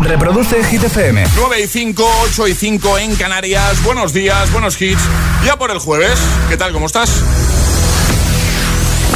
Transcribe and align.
Reproduce 0.00 0.62
Hit 0.64 0.84
FM. 0.84 1.24
9 1.36 1.60
y 1.60 1.66
5, 1.66 2.04
8 2.24 2.48
y 2.48 2.54
5 2.54 2.98
en 2.98 3.16
Canarias. 3.16 3.82
Buenos 3.82 4.12
días, 4.12 4.50
buenos 4.52 4.80
hits. 4.80 5.00
Ya 5.44 5.56
por 5.56 5.70
el 5.70 5.78
jueves. 5.78 6.18
¿Qué 6.48 6.56
tal? 6.56 6.72
¿Cómo 6.72 6.86
estás? 6.86 7.10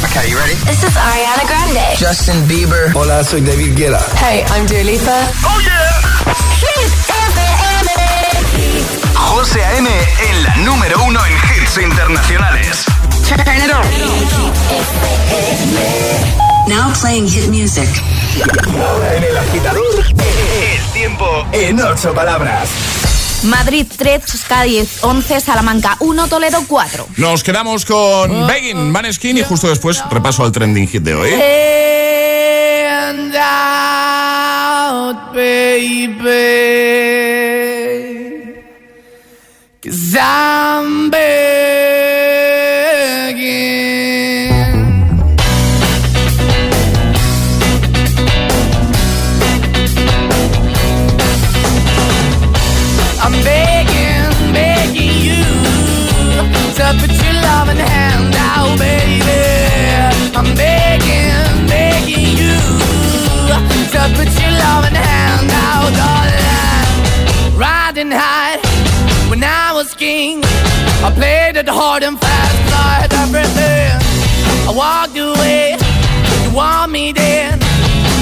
Okay, 0.09 0.29
you 0.29 0.37
ready? 0.37 0.55
This 0.65 0.83
is 0.83 0.97
Ariana 0.97 1.43
Grande. 1.47 1.95
Justin 1.99 2.47
Bieber. 2.47 2.91
Hola, 2.95 3.23
soy 3.23 3.41
David 3.41 3.75
Guetta. 3.77 4.01
Hey, 4.17 4.43
I'm 4.53 4.65
Dua 4.67 4.83
Lipa. 4.83 5.29
¡Oh, 5.45 5.59
yeah! 5.61 6.01
Hit 6.59 6.91
FM. 7.09 7.91
José 9.15 9.63
A.M. 9.63 9.89
en 9.89 10.43
la 10.43 10.55
número 10.57 11.03
uno 11.03 11.19
en 11.25 11.33
hits 11.33 11.77
internacionales. 11.77 12.83
Turn 13.27 13.39
it 13.39 13.71
on. 13.71 13.85
Now 16.67 16.91
playing 16.99 17.27
hit 17.27 17.47
music. 17.49 17.87
Ahora 18.39 19.15
en 19.15 19.23
el 19.23 19.37
agitador, 19.37 20.05
el 20.05 20.93
tiempo 20.93 21.25
en 21.51 21.81
ocho 21.81 22.13
palabras. 22.13 22.69
Madrid 23.43 23.87
3, 23.97 24.23
Cádiz 24.47 25.03
11, 25.03 25.41
Salamanca 25.41 25.97
1, 25.99 26.27
Toledo 26.27 26.63
4. 26.67 27.07
Nos 27.17 27.43
quedamos 27.43 27.85
con 27.85 28.47
Begging, 28.47 28.91
Maneskin 28.91 29.37
y 29.37 29.43
justo 29.43 29.67
después 29.67 30.03
repaso 30.09 30.43
al 30.43 30.51
trending 30.51 30.87
hit 30.87 31.03
de 31.03 31.15
hoy. 31.15 31.33
And 32.87 33.35
out, 33.35 35.33
baby. 35.33 36.21
Cause 39.81 40.15
I'm. 40.15 41.11
Put 64.21 64.41
your 64.41 64.53
loving 64.63 64.93
hand 64.93 65.49
out, 65.49 65.91
darling. 65.99 67.57
Riding 67.57 68.11
high 68.11 68.57
when 69.29 69.43
I 69.43 69.73
was 69.73 69.93
king, 69.93 70.41
I 71.05 71.09
played 71.19 71.57
it 71.57 71.67
hard 71.67 72.03
and 72.03 72.19
fast, 72.19 72.55
had 72.73 73.13
everything. 73.23 73.97
I 74.69 74.71
walked 74.81 75.17
away, 75.17 75.77
you 76.43 76.55
want 76.55 76.91
me 76.91 77.11
then. 77.11 77.59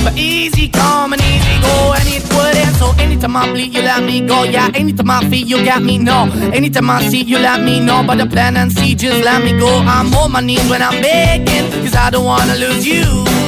But 0.03 0.17
easy 0.17 0.70
come 0.70 1.11
and 1.14 1.22
easy 1.22 1.55
go, 1.67 1.75
and 1.97 2.08
it 2.08 2.23
wouldn't. 2.33 2.75
So 2.77 2.88
anytime 3.03 3.36
I 3.36 3.52
bleed, 3.52 3.73
you 3.73 3.81
let 3.81 4.03
me 4.03 4.25
go. 4.25 4.44
Yeah, 4.44 4.72
anytime 4.73 5.11
I 5.11 5.20
feel, 5.30 5.45
you 5.45 5.66
got 5.66 5.83
me. 5.83 5.97
No, 5.97 6.31
anytime 6.53 6.89
I 6.89 7.08
see, 7.09 7.23
you 7.23 7.39
let 7.39 7.61
me 7.61 7.80
know. 7.81 8.03
But 8.08 8.17
the 8.20 8.25
plan 8.25 8.55
and 8.55 8.72
see, 8.72 8.95
just 8.95 9.22
let 9.25 9.44
me 9.44 9.52
go. 9.59 9.72
I'm 9.95 10.14
on 10.14 10.31
my 10.31 10.39
knees 10.39 10.66
when 10.70 10.81
I'm 10.81 11.02
begging, 11.02 11.66
cause 11.83 11.95
I 11.95 12.09
don't 12.09 12.25
wanna 12.25 12.55
lose 12.55 12.88
you. 12.88 13.39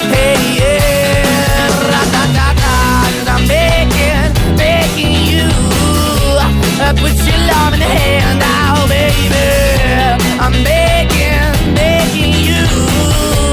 Hey, 0.00 0.38
yeah, 0.58 1.66
ra-da-da-da, 1.90 2.74
I'm 3.34 3.46
begging, 3.46 4.56
begging 4.56 5.16
you. 5.30 5.48
Uh, 6.80 6.92
put 6.94 7.14
your 7.26 7.40
love 7.50 7.74
in 7.74 7.80
hand 7.80 8.38
baby. 8.88 9.46
I'm 10.40 10.52
begging, 10.64 11.74
begging 11.74 12.34
you. 12.48 12.64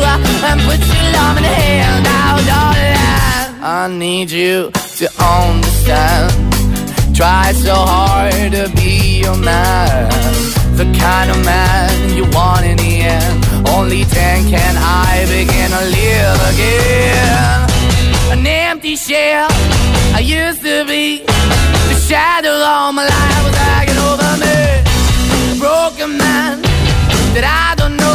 Uh, 0.03 0.55
put 0.67 0.79
your 0.93 1.05
love 1.17 1.37
in 1.37 1.43
hand 1.43 2.05
darling. 2.45 3.63
I 3.63 3.87
need 3.89 4.31
you 4.31 4.71
to 4.99 5.07
understand. 5.21 6.31
Try 7.15 7.53
so 7.53 7.73
hard 7.73 8.51
to 8.51 8.71
be 8.75 9.21
your 9.23 9.37
man. 9.37 10.09
The 10.75 10.85
kind 10.99 11.31
of 11.31 11.43
man 11.45 12.15
you 12.15 12.25
want 12.31 12.65
in 12.65 12.77
the 12.77 13.01
end. 13.01 13.44
Only 13.73 14.03
then 14.03 14.49
can 14.49 14.75
I 14.77 15.25
begin 15.27 15.69
to 15.71 15.83
live 15.99 16.39
again. 16.51 17.69
An 18.33 18.45
empty 18.47 18.95
shell 18.95 19.47
I 20.13 20.19
used 20.19 20.61
to 20.61 20.85
be. 20.85 21.23
The 21.89 21.95
shadow 22.07 22.55
all 22.73 22.91
my 22.93 23.05
life 23.05 23.43
was 23.45 23.55
hanging 23.55 23.99
over 24.09 24.31
me. 24.43 24.57
A 25.53 25.59
broken 25.59 26.17
man 26.17 26.61
that 27.33 27.45
I 27.45 27.75
don't 27.75 27.97
know. 27.97 28.14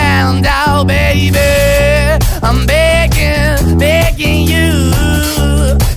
baby. 1.29 2.17
I'm 2.41 2.65
begging, 2.65 3.77
begging 3.77 4.47
you 4.47 4.91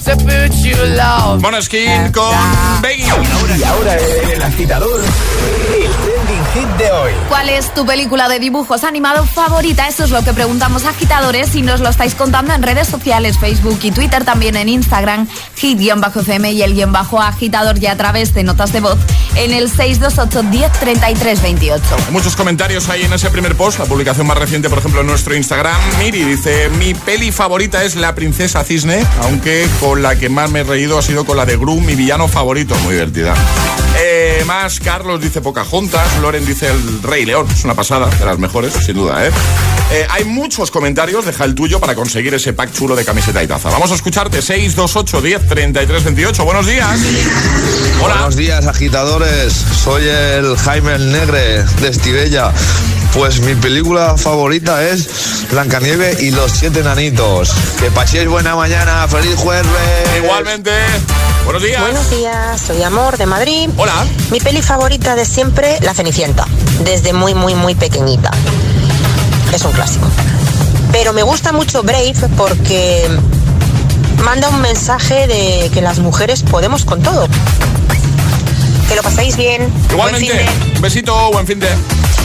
to 0.04 0.16
put 0.16 0.52
your 0.62 0.86
love. 0.96 1.40
Moneskin 1.40 2.12
con 2.12 2.34
Begging. 2.82 3.06
Y 3.58 3.62
ahora 3.62 3.96
el 3.96 4.42
agitador, 4.42 5.00
el 5.00 5.90
trending 5.90 6.44
hit 6.52 6.68
de 6.76 6.92
hoy. 6.92 7.12
¿Cuál 7.28 7.48
es 7.48 7.72
tu 7.72 7.86
película 7.86 8.28
de 8.28 8.38
dibujos 8.38 8.84
animados 8.84 9.30
favorita? 9.30 9.88
Eso 9.88 10.04
es 10.04 10.10
lo 10.10 10.22
que 10.22 10.32
preguntamos 10.32 10.84
a 10.84 10.90
agitadores 10.90 11.54
y 11.54 11.62
nos 11.62 11.80
lo 11.80 11.88
estáis 11.88 12.14
contando 12.14 12.52
en 12.52 12.62
redes 12.62 12.88
sociales, 12.88 13.38
Facebook 13.38 13.78
y 13.82 13.92
Twitter, 13.92 14.24
también 14.24 14.56
en 14.56 14.68
Instagram, 14.68 15.28
hit-fm 15.56 16.52
y 16.52 16.62
el 16.62 16.74
guion 16.74 16.92
bajo 16.92 17.20
agitador 17.20 17.82
y 17.82 17.86
a 17.86 17.96
través 17.96 18.34
de 18.34 18.42
notas 18.42 18.72
de 18.72 18.80
voz 18.80 18.98
en 19.36 19.52
el 19.52 19.68
628 19.68 20.42
10 20.50 20.72
33 20.72 21.42
28. 21.42 21.82
Muchos 22.10 22.36
comentarios 22.36 22.88
ahí 22.88 23.02
en 23.02 23.12
ese 23.12 23.30
primer 23.30 23.54
post, 23.56 23.78
la 23.78 23.86
publicación 23.86 24.26
más 24.26 24.38
reciente, 24.38 24.68
por 24.68 24.78
ejemplo, 24.78 25.00
en 25.00 25.06
nuestro 25.06 25.34
Instagram. 25.34 25.76
Miri 25.98 26.22
dice, 26.24 26.68
mi 26.78 26.94
peli 26.94 27.32
favorita 27.32 27.84
es 27.84 27.96
La 27.96 28.14
Princesa 28.14 28.64
Cisne, 28.64 29.04
aunque 29.22 29.66
con 29.80 30.02
la 30.02 30.16
que 30.16 30.28
más 30.28 30.50
me 30.50 30.60
he 30.60 30.64
reído 30.64 30.98
ha 30.98 31.02
sido 31.02 31.24
con 31.24 31.36
la 31.36 31.46
de 31.46 31.56
Gru, 31.56 31.80
mi 31.80 31.94
villano 31.94 32.28
favorito. 32.28 32.74
Muy 32.84 32.94
divertida. 32.94 33.34
Eh, 33.98 34.42
más, 34.46 34.80
Carlos 34.80 35.20
dice 35.20 35.40
Pocahontas, 35.40 36.18
Loren 36.20 36.44
dice 36.44 36.68
El 36.68 37.02
Rey 37.02 37.24
León, 37.24 37.46
es 37.50 37.64
una 37.64 37.74
pasada, 37.74 38.08
de 38.08 38.24
las 38.24 38.38
mejores, 38.38 38.72
sin 38.72 38.96
duda, 38.96 39.26
¿eh? 39.26 39.30
Eh, 39.92 40.06
hay 40.10 40.24
muchos 40.24 40.70
comentarios, 40.70 41.24
deja 41.24 41.44
el 41.44 41.54
tuyo 41.54 41.78
para 41.78 41.94
conseguir 41.94 42.34
ese 42.34 42.52
pack 42.52 42.72
chulo 42.72 42.96
de 42.96 43.04
camiseta 43.04 43.42
y 43.42 43.46
taza. 43.46 43.70
Vamos 43.70 43.92
a 43.92 43.94
escucharte 43.94 44.42
628 44.42 45.20
10 45.20 45.46
33 45.46 46.04
28. 46.04 46.44
Buenos 46.44 46.66
días. 46.66 46.98
Hola. 48.02 48.14
Buenos 48.14 48.36
días, 48.36 48.66
agitadores. 48.66 49.23
Soy 49.82 50.06
el 50.06 50.56
Jaime 50.58 50.94
el 50.94 51.10
Negre 51.10 51.64
de 51.80 51.88
Estivella. 51.88 52.52
Pues 53.14 53.40
mi 53.40 53.54
película 53.54 54.16
favorita 54.18 54.86
es 54.86 55.46
Blancanieve 55.50 56.16
y 56.20 56.30
los 56.30 56.52
siete 56.52 56.82
nanitos. 56.82 57.50
Que 57.80 57.90
paséis 57.90 58.28
buena 58.28 58.54
mañana, 58.54 59.06
feliz 59.08 59.34
jueves. 59.36 59.66
Igualmente. 60.16 60.72
Buenos 61.44 61.62
días. 61.62 61.80
Buenos 61.80 62.10
días, 62.10 62.60
soy 62.60 62.82
Amor 62.82 63.16
de 63.16 63.24
Madrid. 63.24 63.70
Hola. 63.78 64.04
Mi 64.30 64.40
peli 64.40 64.60
favorita 64.60 65.14
de 65.16 65.24
siempre, 65.24 65.78
La 65.80 65.94
Cenicienta, 65.94 66.46
desde 66.84 67.12
muy, 67.14 67.34
muy, 67.34 67.54
muy 67.54 67.74
pequeñita. 67.74 68.30
Es 69.54 69.64
un 69.64 69.72
clásico. 69.72 70.06
Pero 70.92 71.14
me 71.14 71.22
gusta 71.22 71.52
mucho 71.52 71.82
Brave 71.82 72.14
porque 72.36 73.08
manda 74.22 74.50
un 74.50 74.60
mensaje 74.60 75.26
de 75.26 75.70
que 75.72 75.80
las 75.80 75.98
mujeres 75.98 76.42
podemos 76.42 76.84
con 76.84 77.02
todo. 77.02 77.26
Que 78.88 78.94
lo 78.96 79.02
pasáis 79.02 79.36
bien. 79.36 79.72
Igualmente. 79.90 80.26
Buen 80.32 80.38
fin 80.46 80.60
de- 80.70 80.76
Un 80.76 80.82
besito, 80.82 81.30
buen 81.32 81.46
fin 81.46 81.60
de. 81.60 81.68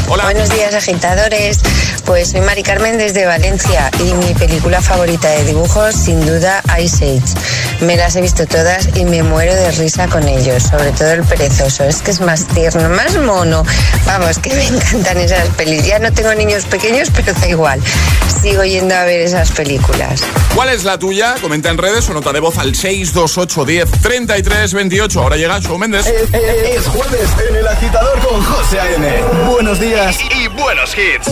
Hola. 0.08 0.24
Buenos 0.24 0.50
días, 0.50 0.74
agitadores. 0.74 1.60
Pues 2.06 2.30
soy 2.32 2.42
Mari 2.42 2.64
Carmen 2.64 2.98
desde 2.98 3.26
Valencia 3.26 3.92
y 4.00 4.14
mi 4.14 4.34
película 4.34 4.82
favorita 4.82 5.30
de 5.30 5.44
dibujos, 5.46 5.94
sin 5.96 6.20
duda, 6.26 6.64
Ice 6.82 7.06
Age. 7.06 7.34
Me 7.82 7.96
las 7.96 8.16
he 8.18 8.22
visto 8.22 8.46
todas 8.46 8.90
y 8.96 9.06
me 9.06 9.24
muero 9.24 9.56
de 9.56 9.72
risa 9.72 10.08
con 10.08 10.28
ellos, 10.28 10.64
sobre 10.64 10.92
todo 10.92 11.12
el 11.12 11.24
perezoso. 11.24 11.86
Es 11.86 12.02
que 12.02 12.12
es 12.12 12.20
más 12.20 12.46
tierno, 12.48 12.90
más 12.90 13.16
mono. 13.18 13.64
Vamos, 14.06 14.38
que 14.40 14.54
me 14.54 14.66
encantan 14.68 15.18
esas 15.18 15.48
pelis. 15.56 15.86
Ya 15.86 15.98
no 16.00 16.12
tengo 16.12 16.34
niños 16.36 16.66
pequeños, 16.66 17.10
pero 17.16 17.32
da 17.34 17.48
igual. 17.48 17.80
Sigo 18.42 18.64
yendo 18.66 18.96
a 18.96 19.06
ver 19.06 19.22
esas 19.22 19.52
películas. 19.52 20.22
¿Cuál 20.56 20.70
es 20.70 20.84
la 20.84 21.00
tuya? 21.00 21.36
Comenta 21.42 21.70
en 21.70 21.78
redes 21.78 22.10
o 22.10 22.14
nota 22.14 22.34
de 22.34 22.42
voz 22.42 22.58
al 22.58 22.76
628 22.76 23.66
10 23.66 23.92
33 24.02 24.74
28. 24.74 25.22
Ahora 25.22 25.38
llega 25.38 25.60
Show 25.62 25.78
Méndez. 25.78 26.06
Es, 26.06 26.24
es- 26.34 26.78
es 26.80 26.88
jueves 26.88 27.30
en 27.50 27.56
el 27.56 27.68
agitador 27.68 28.20
con 28.28 28.44
José 28.44 28.80
A.M. 28.82 29.10
Buenos 29.50 29.80
días 29.80 30.18
y, 30.36 30.44
y 30.44 30.48
buenos 30.48 30.92
hits. 30.98 31.32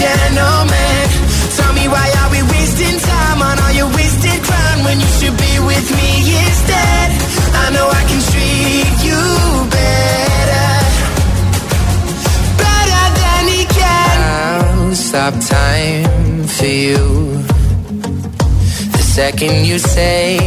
gentleman. 0.00 1.04
Tell 1.56 1.72
me 1.72 1.88
why 1.88 2.06
are 2.20 2.30
we 2.30 2.40
wasting 2.54 2.98
time 3.00 3.40
on 3.48 3.56
all 3.64 3.72
your 3.80 3.90
wasted 3.96 4.38
crown 4.44 4.84
when 4.84 5.00
you 5.00 5.10
should 5.18 5.36
be 5.36 5.54
with 5.70 5.86
me 5.98 6.10
instead? 6.44 7.06
I 7.62 7.66
know 7.74 7.86
I 7.88 8.02
can 8.08 8.20
treat 8.30 8.92
you 9.08 9.22
better, 9.78 10.70
better 12.64 13.04
than 13.20 13.42
he 13.54 13.62
can. 13.78 14.14
I'll 14.20 14.94
stop 14.94 15.34
time 15.40 16.44
for 16.56 16.66
you. 16.66 17.02
The 18.96 19.04
second 19.18 19.64
you 19.64 19.78
say 19.78 20.38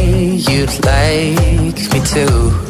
you'd 0.48 0.76
like 0.84 1.78
me 1.92 2.00
to. 2.14 2.69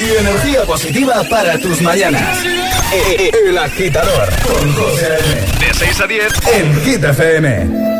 y 0.00 0.10
energía 0.18 0.62
positiva 0.64 1.22
para 1.30 1.58
tus 1.58 1.80
mañanas. 1.80 2.38
E- 2.92 3.24
e- 3.24 3.48
El 3.48 3.58
agitador 3.58 4.28
con 4.42 4.72
José 4.74 5.06
A.M. 5.06 5.66
De 5.66 5.74
6 5.74 6.00
a 6.00 6.06
10 6.06 6.32
en 6.54 6.80
Hit 6.84 7.04
FM. 7.04 7.94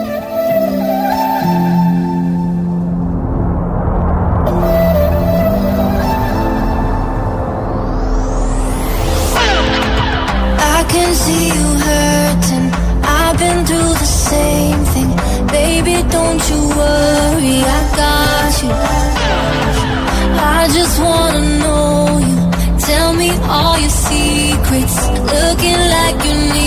I 10.76 10.84
can 10.88 11.14
see 11.14 11.46
you 11.48 11.68
hurting. 11.86 12.66
I've 13.04 13.38
been 13.38 13.60
through 13.66 13.92
the 14.04 14.10
same 14.30 14.80
thing. 14.94 15.10
Baby, 15.48 15.96
don't 16.10 16.42
you 16.50 16.60
worry, 16.80 17.56
I 17.78 17.80
got 18.00 18.52
you. 18.62 19.74
I 20.64 20.68
just 20.68 20.99
wanna 20.99 21.40
know 21.62 22.18
you. 22.26 22.37
Tell 22.88 23.12
me 23.12 23.28
all 23.54 23.78
your 23.78 23.97
secrets. 24.09 24.97
Looking 25.35 25.80
like 25.97 26.16
you 26.25 26.35
need 26.54 26.63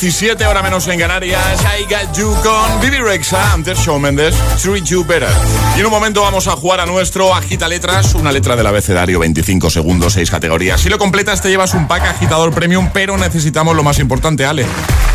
17 0.00 0.44
horas 0.44 0.64
menos 0.64 0.88
en 0.88 0.98
Canarias. 0.98 1.40
I 1.62 1.84
got 1.84 2.16
you 2.16 2.34
con 2.42 2.80
Bibi 2.80 2.98
Rexa, 2.98 3.52
antes 3.52 3.78
Shawn 3.78 4.02
Mendes, 4.02 4.34
Treat 4.60 4.82
You 4.86 5.04
Better. 5.04 5.28
Y 5.76 5.80
en 5.80 5.86
un 5.86 5.92
momento 5.92 6.20
vamos 6.20 6.48
a 6.48 6.56
jugar 6.56 6.80
a 6.80 6.86
nuestro 6.86 7.32
Agita 7.32 7.68
Letras, 7.68 8.12
una 8.16 8.32
letra 8.32 8.56
del 8.56 8.66
abecedario, 8.66 9.20
25 9.20 9.70
segundos, 9.70 10.14
6 10.14 10.32
categorías. 10.32 10.80
Si 10.80 10.88
lo 10.88 10.98
completas 10.98 11.40
te 11.40 11.48
llevas 11.48 11.74
un 11.74 11.86
pack 11.86 12.06
agitador 12.06 12.52
premium, 12.52 12.90
pero 12.92 13.16
necesitamos 13.16 13.76
lo 13.76 13.84
más 13.84 14.00
importante, 14.00 14.44
Ale. 14.44 14.66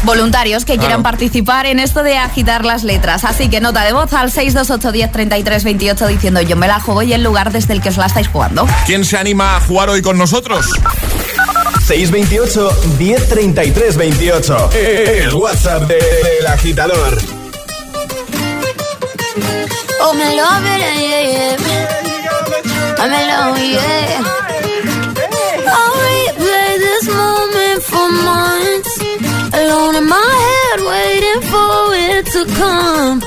Voluntarios 0.04 0.64
que 0.64 0.78
quieran 0.78 1.04
participar 1.04 1.66
en 1.66 1.80
esto 1.80 2.02
de 2.02 2.18
agitar 2.18 2.64
las 2.64 2.86
letras. 2.86 3.26
Así 3.26 3.50
que 3.50 3.60
nota 3.60 3.84
de 3.84 3.92
voz 3.92 4.14
al 4.14 4.32
628103328 4.32 6.08
diciendo 6.08 6.42
yo 6.42 6.56
me 6.56 6.70
la 6.70 6.80
juego 6.80 7.02
y 7.02 7.12
el 7.12 7.22
lugar 7.22 7.52
desde 7.52 7.74
el 7.74 7.82
que 7.82 7.90
os 7.90 7.98
la 7.98 8.06
estáis 8.06 8.30
jugando. 8.30 8.66
¿Quién 8.86 9.04
se 9.04 9.18
anima 9.18 9.58
a 9.58 9.60
jugar 9.60 9.90
hoy 9.90 10.02
con 10.02 10.18
nosotros? 10.18 10.68
628 11.78 12.72
1033 12.98 13.94
28. 13.94 14.70
El 14.74 15.34
WhatsApp 15.36 15.84
de- 15.88 15.96
del 15.98 16.48
agitador. 16.48 17.18
Oh, 20.02 20.14
me 20.14 20.36
love 20.36 20.66
it, 20.66 20.80
yeah, 20.80 21.22
yeah. 21.22 21.58
I'm 22.98 23.12
in 23.12 23.28
love, 23.28 23.60
yeah. 23.60 24.24
I'll 25.72 25.96
replay 26.08 26.72
this 26.80 27.06
moment 27.08 27.82
for 27.84 28.10
months. 28.10 28.94
Alone 29.54 29.96
in 29.96 30.08
my 30.08 30.32
head, 30.46 30.80
waiting 30.94 31.42
for 31.52 31.96
it 31.96 32.26
to 32.34 32.46
come. 32.56 33.22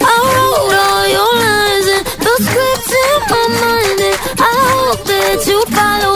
I 0.00 0.14
wrote 0.34 0.76
all 0.86 1.06
your 1.16 1.32
lines 1.46 1.86
and 1.96 2.04
the 2.24 2.34
script 2.46 2.90
in 3.04 3.18
my 3.32 3.44
mind, 3.60 4.00
and 4.08 4.16
I 4.40 4.52
hope 4.70 5.02
that 5.04 5.38
you 5.46 5.58
follow 5.74 6.15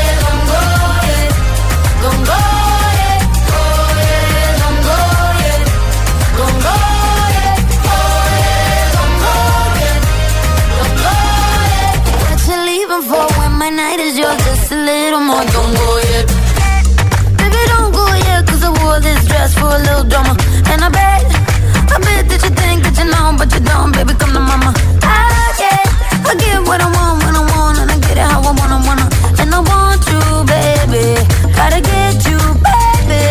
What 26.71 26.79
I 26.79 26.85
want, 26.87 27.21
when 27.25 27.35
I 27.35 27.43
want, 27.51 27.79
and 27.79 27.91
I 27.91 27.99
get 27.99 28.15
it 28.15 28.23
how 28.31 28.39
I 28.39 28.51
wanna, 28.55 28.79
wanna. 28.87 29.03
And 29.43 29.53
I 29.53 29.59
want 29.59 29.99
you, 30.07 30.23
baby. 30.47 31.19
Gotta 31.51 31.81
get 31.83 32.15
you, 32.23 32.39
baby. 32.63 33.23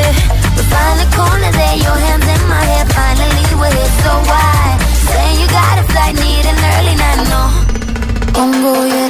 We're 0.56 0.68
finally 0.68 1.08
corner 1.16 1.48
there, 1.48 1.76
your 1.80 1.96
hands 2.04 2.28
in 2.34 2.42
my 2.52 2.62
hair. 2.70 2.84
Finally, 2.92 3.46
we're 3.56 3.72
here, 3.72 3.92
so 4.04 4.12
why? 4.28 4.76
Saying 5.08 5.40
you 5.40 5.48
got 5.48 5.80
a 5.80 5.84
flight, 5.88 6.14
need 6.20 6.44
an 6.52 6.58
early 6.76 6.94
night, 7.00 7.20
no. 7.32 7.42
Don't 8.36 8.60
go 8.60 8.84
yet. 8.84 9.09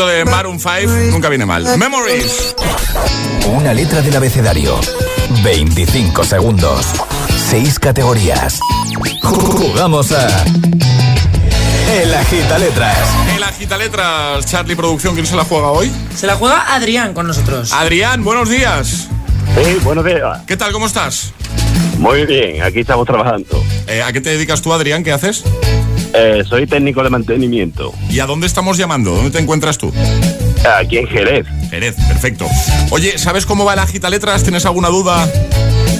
Poquito 0.00 0.06
de 0.06 0.24
Maroon 0.24 0.58
5 0.58 1.10
nunca 1.10 1.28
viene 1.28 1.44
mal. 1.44 1.64
Memories. 1.76 2.54
Una 3.48 3.74
letra 3.74 4.00
del 4.00 4.16
abecedario. 4.16 4.78
25 5.42 6.24
segundos. 6.24 6.86
6 7.50 7.78
categorías. 7.78 8.58
Jugamos 9.22 10.12
a. 10.12 10.44
El 11.92 12.14
agita 12.14 12.58
letras. 12.58 12.96
El 13.36 13.42
agita 13.42 13.76
letras, 13.76 14.46
Charlie 14.46 14.76
Producción, 14.76 15.14
¿quién 15.14 15.26
se 15.26 15.36
la 15.36 15.44
juega 15.44 15.68
hoy? 15.68 15.90
Se 16.14 16.26
la 16.26 16.36
juega 16.36 16.74
Adrián 16.74 17.12
con 17.12 17.26
nosotros. 17.26 17.72
Adrián, 17.72 18.22
buenos 18.22 18.48
días. 18.48 19.08
Sí, 19.56 19.78
buenos 19.82 20.04
días. 20.04 20.40
¿Qué 20.46 20.56
tal? 20.56 20.72
¿Cómo 20.72 20.86
estás? 20.86 21.32
Muy 21.98 22.24
bien, 22.26 22.62
aquí 22.62 22.80
estamos 22.80 23.06
trabajando. 23.06 23.62
Eh, 23.88 24.02
¿A 24.02 24.12
qué 24.12 24.20
te 24.20 24.30
dedicas 24.30 24.62
tú, 24.62 24.72
Adrián? 24.72 25.02
¿Qué 25.02 25.12
haces? 25.12 25.44
Eh, 26.12 26.42
soy 26.48 26.66
técnico 26.66 27.02
de 27.02 27.10
mantenimiento. 27.10 27.92
¿Y 28.08 28.20
a 28.20 28.26
dónde 28.26 28.46
estamos 28.46 28.76
llamando? 28.76 29.12
¿Dónde 29.12 29.30
te 29.30 29.38
encuentras 29.38 29.78
tú? 29.78 29.92
Aquí 30.78 30.98
en 30.98 31.06
Jerez. 31.06 31.46
Jerez, 31.70 31.94
perfecto. 32.08 32.46
Oye, 32.90 33.16
¿sabes 33.18 33.46
cómo 33.46 33.64
va 33.64 33.74
el 33.74 33.78
agita 33.78 34.10
letras? 34.10 34.42
¿Tienes 34.42 34.66
alguna 34.66 34.88
duda? 34.88 35.28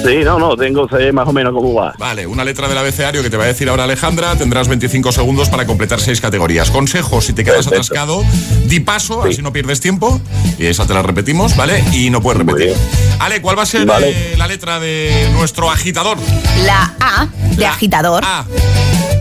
Sí, 0.05 0.17
no, 0.25 0.39
no, 0.39 0.57
tengo 0.57 0.89
sé 0.89 1.13
más 1.13 1.29
o 1.29 1.33
menos 1.33 1.53
cómo 1.53 1.75
va. 1.75 1.95
Vale, 1.99 2.27
una 2.27 2.43
letra 2.45 2.69
del 2.69 2.79
abecedario 2.79 3.23
que 3.23 3.29
te 3.31 3.37
va 3.37 3.45
a 3.45 3.49
decir 3.49 3.69
ahora 3.69 3.85
Alejandra. 3.85 4.35
Tendrás 4.35 4.67
25 4.67 5.13
segundos 5.13 5.49
para 5.51 5.67
completar 5.67 6.01
seis 6.01 6.21
categorías. 6.21 6.71
Consejo, 6.71 7.21
si 7.21 7.33
te 7.35 7.45
quedas 7.45 7.67
Perfecto. 7.69 7.77
atascado, 7.95 8.25
di 8.65 8.81
paso, 8.81 9.23
así 9.23 9.43
no 9.43 9.53
pierdes 9.53 9.81
tiempo. 9.81 10.21
Y 10.59 10.67
esa 10.67 10.87
te 10.87 10.95
la 10.95 11.03
repetimos, 11.03 11.55
¿vale? 11.57 11.85
Y 11.93 12.09
no 12.11 12.21
puedes 12.23 12.39
repetir. 12.45 12.75
Ale, 13.19 13.43
¿cuál 13.43 13.59
va 13.59 13.63
a 13.63 13.67
ser 13.67 13.85
Vale. 13.87 14.11
eh, 14.11 14.35
la 14.39 14.47
letra 14.47 14.81
de 14.81 15.29
nuestro 15.35 15.71
agitador? 15.71 16.17
La 16.65 16.95
A 16.99 17.29
de 17.57 17.67
agitador. 17.67 18.25
A. 18.25 18.45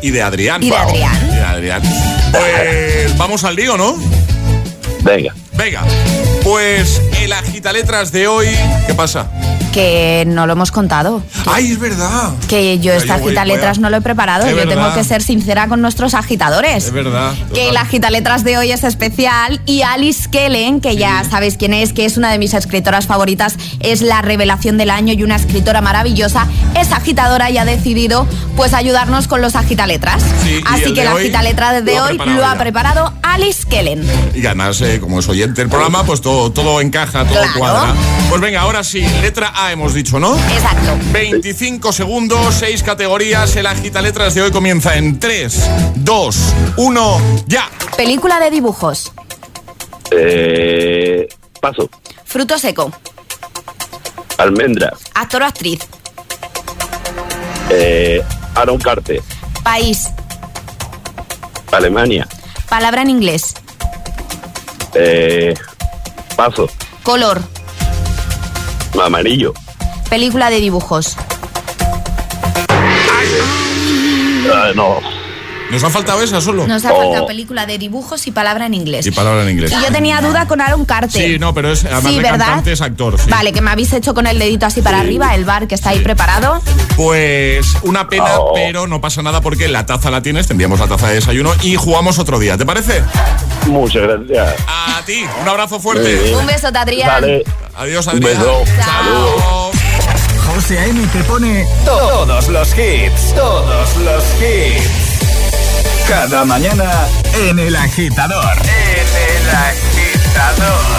Y 0.02 0.12
de 0.12 0.22
Adrián. 0.22 0.64
Y 0.64 0.68
de 0.70 0.72
Vamos. 0.72 0.94
Adrián. 0.94 1.30
Y 1.30 1.36
de 1.36 1.42
Adrián. 1.42 1.82
Pues 2.32 3.18
vamos 3.18 3.44
al 3.44 3.56
lío, 3.56 3.78
¿no? 3.78 3.98
Venga. 5.04 5.34
Venga. 5.54 5.84
Pues 6.54 7.00
el 7.22 7.32
agita 7.32 7.72
letras 7.72 8.12
de 8.12 8.28
hoy. 8.28 8.48
¿Qué 8.88 8.96
pasa? 8.96 9.28
Que 9.72 10.24
no 10.26 10.48
lo 10.48 10.54
hemos 10.54 10.72
contado. 10.72 11.22
¡Ay, 11.46 11.74
es 11.74 11.80
verdad! 11.80 12.32
Que 12.48 12.80
yo 12.80 12.92
esta 12.92 13.18
yo 13.18 13.22
voy- 13.22 13.28
agita 13.28 13.42
voy 13.44 13.52
a- 13.52 13.56
letras 13.56 13.78
no 13.78 13.92
lo 13.92 13.98
he 13.98 14.02
preparado. 14.02 14.46
Es 14.46 14.50
yo 14.50 14.56
verdad. 14.56 14.74
tengo 14.74 14.94
que 14.96 15.04
ser 15.04 15.22
sincera 15.22 15.68
con 15.68 15.80
nuestros 15.84 16.16
agitadores. 16.16 16.86
Es 16.86 16.92
verdad. 16.92 17.34
Que 17.54 17.70
el 17.70 17.78
agita 17.78 18.10
letras 18.10 18.44
de 18.44 18.58
hoy 18.58 18.72
es 18.72 18.84
especial 18.84 19.62
y 19.68 19.84
Alice 19.84 20.28
Kellen, 20.32 20.82
que 20.82 20.96
ya 20.98 21.24
sabéis 21.30 21.56
quién 21.56 21.72
es, 21.76 21.94
que 21.94 22.06
es 22.06 22.18
una 22.18 22.32
de 22.32 22.40
mis 22.40 22.56
escritoras 22.56 23.06
favoritas, 23.06 23.54
es 23.80 24.02
la 24.02 24.24
revelación 24.24 24.80
del 24.80 24.90
año 24.90 25.14
y 25.14 25.22
una 25.22 25.36
escritora 25.36 25.82
maravillosa, 25.82 26.48
es 26.76 26.92
agitadora 26.92 27.52
y 27.52 27.60
ha 27.60 27.66
decidido 27.66 28.26
pues 28.56 28.74
ayudarnos 28.74 29.28
con 29.28 29.42
los 29.44 29.56
agitaletras. 29.56 30.24
Sí, 30.44 30.62
Así 30.66 30.86
el 30.86 30.94
que 30.96 31.02
de 31.02 31.06
la 31.06 31.14
hoy 31.14 31.24
agita 31.26 31.44
letra 31.44 31.80
de 31.80 31.92
lo 31.94 32.00
ha 32.00 32.04
hoy 32.06 32.18
preparado 32.18 32.38
lo 32.40 32.46
ha 32.48 32.56
preparado 32.56 33.14
Alice 33.22 33.68
Kellen. 33.70 34.02
Y 34.34 34.44
además, 34.48 34.82
eh, 34.82 35.00
como 35.00 35.20
es 35.20 35.30
oyente 35.30 35.62
del 35.62 35.70
programa, 35.70 36.04
pues 36.06 36.22
todo, 36.22 36.39
todo 36.54 36.80
encaja, 36.82 37.24
todo 37.26 37.34
Claro. 37.34 37.60
cuadra. 37.60 37.94
Pues 38.30 38.42
venga, 38.42 38.62
ahora 38.62 38.84
sí, 38.84 39.02
letra 39.22 39.52
A 39.56 39.72
hemos 39.72 39.94
dicho, 39.94 40.20
¿no? 40.20 40.36
Exacto. 40.38 40.98
25 41.12 41.92
segundos, 41.92 42.56
6 42.56 42.84
categorías. 42.84 43.56
El 43.56 43.66
agita 43.68 44.02
letras 44.02 44.34
de 44.36 44.44
hoy 44.44 44.52
comienza 44.52 44.96
en 44.96 45.20
3, 45.20 45.70
2, 45.96 46.38
1, 46.78 47.22
ya. 47.48 47.70
Película 47.98 48.40
de 48.40 48.50
dibujos. 48.52 49.12
Eh, 50.12 51.28
paso. 51.62 51.90
Fruto 52.26 52.58
seco. 52.58 52.92
Almendra. 54.38 54.94
Actor 55.16 55.42
o 55.42 55.46
actriz. 55.46 55.80
Eh, 57.70 58.24
Aaron 58.56 58.78
Carter. 58.80 59.22
País. 59.64 60.10
Alemania. 61.72 62.28
Palabra 62.70 63.02
en 63.02 63.10
inglés. 63.12 63.54
Eh, 64.96 65.54
paso. 66.40 66.70
Color. 67.04 67.42
Amarillo. 69.04 69.54
Película 70.10 70.50
de 70.50 70.62
dibujos. 70.62 71.18
Ah, 74.50 74.72
no. 74.74 75.09
¿Nos 75.72 75.84
ha 75.84 75.90
faltado 75.90 76.22
esa 76.24 76.42
solo? 76.42 76.68
Nos 76.68 76.84
ha 76.86 76.90
faltado 76.94 77.28
película 77.28 77.66
de 77.66 77.78
dibujos 77.78 78.26
y 78.28 78.32
palabra 78.32 78.66
en 78.66 78.74
inglés. 78.74 79.06
Y 79.06 79.12
palabra 79.12 79.44
en 79.44 79.50
inglés. 79.50 79.72
Y 79.72 79.76
yo 79.76 79.92
tenía 79.92 80.20
duda 80.22 80.48
con 80.48 80.62
Aaron 80.62 80.84
Carter. 80.86 81.22
Sí, 81.22 81.38
no, 81.40 81.54
pero 81.54 81.72
es, 81.72 81.86
además 81.86 82.04
Sí, 82.04 82.16
de 82.16 82.22
¿verdad? 82.24 82.46
cantante 82.46 82.72
es 82.72 82.82
actor. 82.82 83.20
sí. 83.20 83.30
Vale, 83.30 83.54
que 83.54 83.62
me 83.62 83.70
habéis 83.72 83.94
hecho 83.94 84.14
con 84.14 84.26
el 84.28 84.40
dedito 84.40 84.66
así 84.66 84.82
para 84.82 85.00
arriba, 85.00 85.36
el 85.36 85.46
bar 85.46 85.68
que 85.68 85.76
está 85.76 85.92
ahí 85.92 86.00
preparado. 86.00 86.62
Pues 86.96 87.66
una 87.84 88.08
pena, 88.10 88.40
Oh. 88.40 88.54
pero 88.54 88.88
no 88.88 89.00
pasa 89.02 89.22
nada 89.22 89.42
porque 89.42 89.68
la 89.68 89.86
taza 89.86 90.10
la 90.12 90.22
tienes, 90.22 90.48
tendríamos 90.48 90.80
la 90.80 90.88
taza 90.88 91.08
de 91.10 91.16
desayuno 91.16 91.52
y 91.62 91.76
jugamos 91.76 92.20
otro 92.20 92.40
día, 92.40 92.58
¿te 92.58 92.66
parece? 92.66 93.04
Muchas 93.68 94.04
gracias. 94.04 94.56
A 94.68 95.02
ti, 95.06 95.24
un 95.42 95.48
abrazo 95.48 95.80
fuerte. 95.80 96.34
Un 96.36 96.46
beso, 96.48 96.68
Adrián. 96.68 97.10
Vale. 97.10 97.44
Adiós, 97.78 98.08
Un 98.08 98.14
Adrián. 98.16 98.38
beso. 98.40 98.64
Chao. 98.84 99.72
José 100.56 100.80
A.M. 100.80 101.06
te 101.14 101.24
pone 101.26 101.66
todos 101.86 102.48
los 102.50 102.70
hits, 102.78 103.36
todos 103.36 103.98
los 103.98 104.24
hits. 104.42 105.09
Cada 106.10 106.44
mañana 106.44 106.90
en 107.36 107.60
el 107.60 107.76
agitador. 107.76 108.58
En 108.64 109.08
el 109.30 109.50
agitador. 109.56 110.90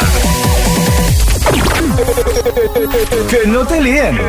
que 3.28 3.46
no 3.48 3.66
te 3.66 3.80
líen. 3.80 4.20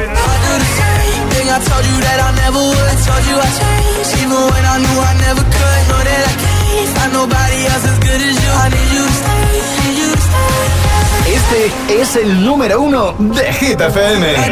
Este 11.32 11.72
es 12.02 12.16
el 12.18 12.44
número 12.44 12.82
uno 12.82 13.16
de 13.18 13.54
Hit 13.54 13.80
FM. 13.80 14.36
I 14.36 14.50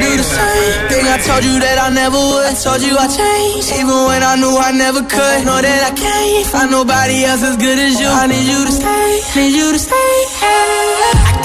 thing 0.88 1.06
I 1.08 1.18
told 1.28 1.44
you 1.44 1.60
that 1.60 1.78
I 1.78 1.90
never. 1.94 2.18
Told 2.64 2.82
you 2.82 2.96
I 2.98 3.08
changed, 3.08 3.72
even 3.76 4.06
when 4.08 4.24
I 4.24 4.36
knew 4.38 4.56
I 4.58 4.72
never 4.72 5.02
could. 5.02 5.44
That 5.44 5.66
I 5.66 5.92
can't 5.92 6.46
find 6.48 6.72
nobody 6.72 7.26
else 7.26 7.44
as 7.44 7.58
good 7.58 7.78
as 7.78 8.00
you. 8.00 8.08
I 8.08 8.28
need 8.28 8.48
you 8.48 8.64
to 8.66 8.72
stay, 8.72 9.50
you 9.50 9.72
to 9.74 9.80
stay. 9.80 10.12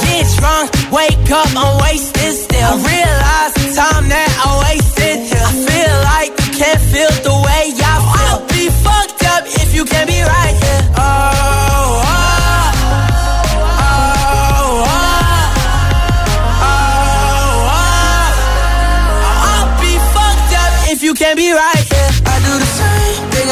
Get 0.06 0.26
wake 0.92 1.30
up, 1.30 1.50
I'm 1.56 1.82
wasted 1.82 2.34
still. 2.34 2.62
I 2.62 2.78
realize 2.78 3.52
the 3.58 3.66
time 3.74 4.08
that 4.14 4.30
I 4.38 4.48
wasted. 4.70 5.18
I 5.34 5.52
feel 5.66 5.94
like 6.14 6.30
you 6.46 6.50
can't 6.62 6.82
feel 6.94 7.10
the 7.26 7.34
way 7.42 7.74
I 7.74 7.94
feel. 7.98 8.38
I'll 8.38 8.46
be 8.54 8.70
fucked 8.86 9.24
up 9.34 9.42
if 9.62 9.74
you 9.74 9.84
can't 9.84 10.08
be 10.08 10.20
right 10.22 10.43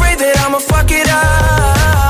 Afraid 0.00 0.18
that 0.20 0.34
I'ma 0.46 0.58
fuck 0.58 0.90
it 0.90 1.08
up. 1.10 2.09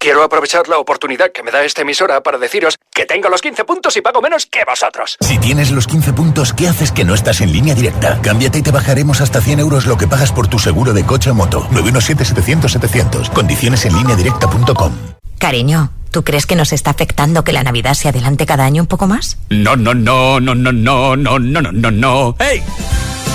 Quiero 0.00 0.22
aprovechar 0.22 0.68
la 0.68 0.78
oportunidad 0.78 1.32
que 1.32 1.42
me 1.42 1.50
da 1.50 1.64
esta 1.64 1.82
emisora 1.82 2.22
para 2.22 2.38
deciros 2.38 2.78
que 2.94 3.04
tengo 3.04 3.28
los 3.28 3.42
15 3.42 3.64
puntos 3.64 3.96
y 3.96 4.00
pago 4.00 4.22
menos 4.22 4.46
que 4.46 4.60
vosotros. 4.64 5.16
Si 5.20 5.38
tienes 5.38 5.72
los 5.72 5.88
15 5.88 6.12
puntos, 6.12 6.52
¿qué 6.52 6.68
haces 6.68 6.92
que 6.92 7.04
no 7.04 7.14
estás 7.14 7.40
en 7.40 7.50
línea 7.52 7.74
directa? 7.74 8.20
Cámbiate 8.22 8.60
y 8.60 8.62
te 8.62 8.70
bajaremos 8.70 9.20
hasta 9.20 9.40
100 9.40 9.58
euros 9.58 9.86
lo 9.86 9.98
que 9.98 10.06
pagas 10.06 10.30
por 10.30 10.46
tu 10.46 10.60
seguro 10.60 10.92
de 10.92 11.04
coche 11.04 11.30
o 11.30 11.34
moto. 11.34 11.66
917-700-700. 11.72 13.32
Condiciones 13.32 13.84
en 13.86 13.96
línea 13.96 14.14
directa.com. 14.14 14.92
Cariño, 15.38 15.90
¿tú 16.12 16.22
crees 16.22 16.46
que 16.46 16.54
nos 16.54 16.72
está 16.72 16.90
afectando 16.90 17.42
que 17.42 17.52
la 17.52 17.64
Navidad 17.64 17.94
se 17.94 18.08
adelante 18.08 18.46
cada 18.46 18.64
año 18.64 18.82
un 18.82 18.88
poco 18.88 19.08
más? 19.08 19.36
No, 19.50 19.74
no, 19.74 19.94
no, 19.94 20.38
no, 20.38 20.54
no, 20.54 20.72
no, 20.72 21.16
no, 21.16 21.38
no, 21.40 21.60
no, 21.60 21.72
no, 21.72 21.90
no. 21.90 22.36
¡Ey! 22.38 22.62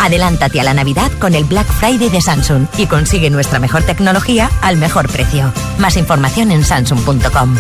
Adelántate 0.02 0.60
a 0.60 0.64
la 0.64 0.74
Navidad 0.74 1.12
con 1.20 1.36
el 1.36 1.44
Black 1.44 1.68
Friday 1.68 2.10
de 2.10 2.22
Samsung 2.22 2.68
y 2.78 2.88
consigue 2.88 3.30
nuestra 3.30 3.60
mejor 3.60 3.84
tecnología 3.84 4.50
al 4.62 4.78
mejor 4.78 5.10
precio. 5.10 5.54
Más 5.78 5.98
información 5.98 6.52
en 6.52 6.64
samsung.com. 6.64 7.56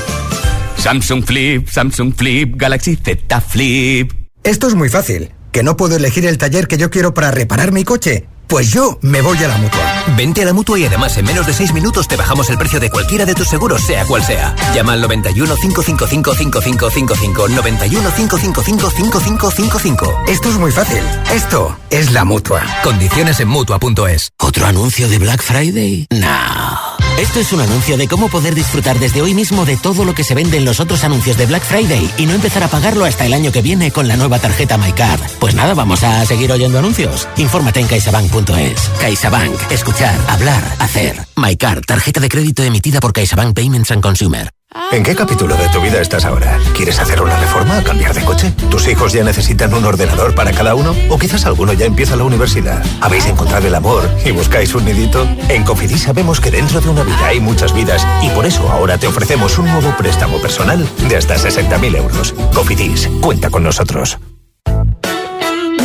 Samsung 0.77 1.23
Flip, 1.23 1.67
Samsung 1.67 2.13
Flip, 2.13 2.55
Galaxy 2.55 2.95
Z 2.95 3.41
Flip. 3.41 4.11
Esto 4.43 4.67
es 4.67 4.75
muy 4.75 4.89
fácil. 4.89 5.31
¿Que 5.51 5.63
no 5.63 5.77
puedo 5.77 5.95
elegir 5.95 6.25
el 6.25 6.37
taller 6.37 6.67
que 6.67 6.77
yo 6.77 6.89
quiero 6.89 7.13
para 7.13 7.31
reparar 7.31 7.71
mi 7.71 7.83
coche? 7.83 8.27
Pues 8.47 8.71
yo 8.71 8.97
me 9.01 9.21
voy 9.21 9.37
a 9.43 9.47
la 9.47 9.57
mutua. 9.57 10.03
Vente 10.15 10.41
a 10.41 10.45
la 10.45 10.53
mutua 10.53 10.77
y 10.79 10.85
además 10.85 11.17
en 11.17 11.25
menos 11.25 11.45
de 11.47 11.53
6 11.53 11.73
minutos 11.73 12.07
te 12.07 12.15
bajamos 12.15 12.49
el 12.49 12.57
precio 12.57 12.79
de 12.79 12.89
cualquiera 12.89 13.25
de 13.25 13.33
tus 13.33 13.47
seguros, 13.47 13.81
sea 13.81 14.05
cual 14.05 14.23
sea. 14.23 14.55
Llama 14.73 14.93
al 14.93 15.01
91 15.01 15.55
555 15.55 16.35
5555. 16.35 17.47
91 17.49 18.13
555 18.15 18.89
5555. 18.89 20.23
Esto 20.27 20.49
es 20.49 20.55
muy 20.57 20.71
fácil. 20.71 21.01
Esto 21.33 21.75
es 21.89 22.11
la 22.11 22.25
mutua. 22.25 22.61
Condiciones 22.83 23.39
en 23.39 23.47
mutua.es. 23.47 24.29
¿Otro 24.39 24.65
anuncio 24.65 25.07
de 25.09 25.19
Black 25.19 25.41
Friday? 25.41 26.07
No. 26.11 26.92
Esto 27.19 27.39
es 27.39 27.53
un 27.53 27.61
anuncio 27.61 27.95
de 27.95 28.07
cómo 28.07 28.27
poder 28.27 28.55
disfrutar 28.55 28.99
desde 28.99 29.21
hoy 29.21 29.33
mismo 29.33 29.65
de 29.65 29.77
todo 29.77 30.03
lo 30.03 30.15
que 30.15 30.23
se 30.23 30.33
vende 30.33 30.57
en 30.57 30.65
los 30.65 30.79
otros 30.79 31.03
anuncios 31.03 31.37
de 31.37 31.45
Black 31.45 31.63
Friday 31.63 32.09
y 32.17 32.25
no 32.25 32.33
empezar 32.33 32.63
a 32.63 32.67
pagarlo 32.67 33.05
hasta 33.05 33.25
el 33.25 33.33
año 33.33 33.51
que 33.51 33.61
viene 33.61 33.91
con 33.91 34.07
la 34.07 34.17
nueva 34.17 34.39
tarjeta 34.39 34.77
MyCard. 34.77 35.21
Pues 35.39 35.53
nada, 35.53 35.73
vamos 35.73 36.03
a 36.03 36.25
seguir 36.25 36.51
oyendo 36.51 36.79
anuncios. 36.79 37.27
Infórmate 37.37 37.79
en 37.79 37.87
caixabank.es. 37.87 38.89
CaixaBank. 38.99 39.71
Escuchar, 39.71 40.19
hablar, 40.27 40.75
hacer. 40.79 41.25
MyCard. 41.35 41.85
Tarjeta 41.85 42.19
de 42.19 42.29
crédito 42.29 42.63
emitida 42.63 42.99
por 42.99 43.13
CaixaBank 43.13 43.55
Payments 43.55 43.91
and 43.91 44.01
Consumer. 44.01 44.49
¿En 44.91 45.03
qué 45.03 45.15
capítulo 45.15 45.55
de 45.55 45.69
tu 45.69 45.81
vida 45.81 46.01
estás 46.01 46.25
ahora? 46.25 46.57
¿Quieres 46.75 46.99
hacer 46.99 47.21
una 47.21 47.37
reforma? 47.39 47.83
¿Cambiar 47.83 48.13
de 48.13 48.23
coche? 48.23 48.51
¿Tus 48.69 48.87
hijos 48.87 49.13
ya 49.13 49.23
necesitan 49.23 49.73
un 49.73 49.85
ordenador 49.85 50.33
para 50.33 50.51
cada 50.51 50.73
uno? 50.73 50.95
¿O 51.09 51.17
quizás 51.17 51.45
alguno 51.45 51.73
ya 51.73 51.85
empieza 51.85 52.15
la 52.15 52.23
universidad? 52.23 52.83
¿Habéis 53.01 53.27
encontrado 53.27 53.67
el 53.67 53.75
amor 53.75 54.09
y 54.25 54.31
buscáis 54.31 54.73
un 54.73 54.85
nidito? 54.85 55.27
En 55.49 55.63
Cofidis 55.63 56.03
sabemos 56.03 56.39
que 56.39 56.51
dentro 56.51 56.81
de 56.81 56.89
una 56.89 57.03
vida 57.03 57.27
hay 57.27 57.39
muchas 57.39 57.73
vidas 57.73 58.05
y 58.21 58.29
por 58.29 58.45
eso 58.45 58.67
ahora 58.71 58.97
te 58.97 59.07
ofrecemos 59.07 59.57
un 59.57 59.65
nuevo 59.65 59.95
préstamo 59.97 60.39
personal 60.39 60.87
de 61.07 61.17
hasta 61.17 61.35
60.000 61.35 61.95
euros. 61.97 62.33
Cofidis, 62.53 63.09
cuenta 63.21 63.49
con 63.49 63.63
nosotros 63.63 64.17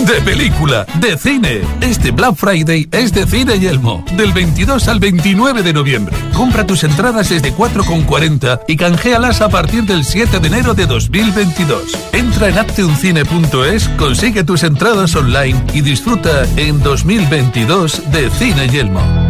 de 0.09 0.23
película, 0.23 0.87
de 1.01 1.19
cine. 1.19 1.61
Este 1.83 2.13
Black 2.13 2.35
Friday 2.35 2.89
es 2.93 3.13
de 3.13 3.27
Cine 3.27 3.59
Yelmo, 3.59 4.03
del 4.17 4.33
22 4.33 4.89
al 4.89 5.01
29 5.01 5.63
de 5.63 5.73
noviembre. 5.75 6.17
Compra 6.35 6.67
tus 6.67 6.83
entradas 6.83 7.29
desde 7.29 7.53
4,40 7.55 8.61
y 8.67 8.77
canjealas 8.77 9.43
a 9.43 9.51
partir 9.51 9.85
del 9.85 10.05
7 10.05 10.41
de 10.41 10.49
enero 10.49 10.73
de 10.73 10.87
2022. 10.87 11.93
Entra 12.13 12.49
en 12.49 12.59
apteuncine.es, 12.59 13.89
consigue 13.99 14.45
tus 14.45 14.63
entradas 14.63 15.15
online 15.15 15.63
y 15.75 15.83
disfruta 15.83 16.45
en 16.57 16.83
2022 16.83 18.11
de 18.11 18.31
Cine 18.31 18.67
Yelmo. 18.69 19.28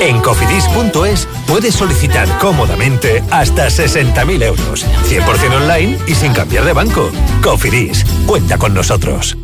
En 0.00 0.20
cofidis.es 0.20 1.28
puedes 1.46 1.74
solicitar 1.74 2.28
cómodamente 2.38 3.22
hasta 3.30 3.68
60.000 3.68 4.42
euros, 4.42 4.86
100% 5.08 5.56
online 5.62 5.98
y 6.06 6.14
sin 6.14 6.32
cambiar 6.32 6.64
de 6.64 6.72
banco. 6.72 7.10
Cofidis, 7.42 8.04
cuenta 8.26 8.58
con 8.58 8.74
nosotros. 8.74 9.36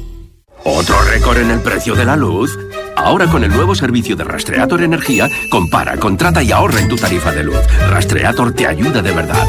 ¿Otro 0.64 1.02
récord 1.02 1.38
en 1.38 1.50
el 1.50 1.60
precio 1.60 1.94
de 1.94 2.04
la 2.04 2.16
luz? 2.16 2.58
Ahora 2.96 3.26
con 3.28 3.44
el 3.44 3.50
nuevo 3.50 3.74
servicio 3.74 4.14
de 4.14 4.24
Rastreator 4.24 4.82
Energía, 4.82 5.28
compara, 5.50 5.96
contrata 5.96 6.42
y 6.42 6.52
ahorra 6.52 6.80
en 6.80 6.88
tu 6.88 6.96
tarifa 6.96 7.32
de 7.32 7.44
luz. 7.44 7.66
Rastreator 7.88 8.52
te 8.52 8.66
ayuda 8.66 9.00
de 9.00 9.12
verdad. 9.12 9.46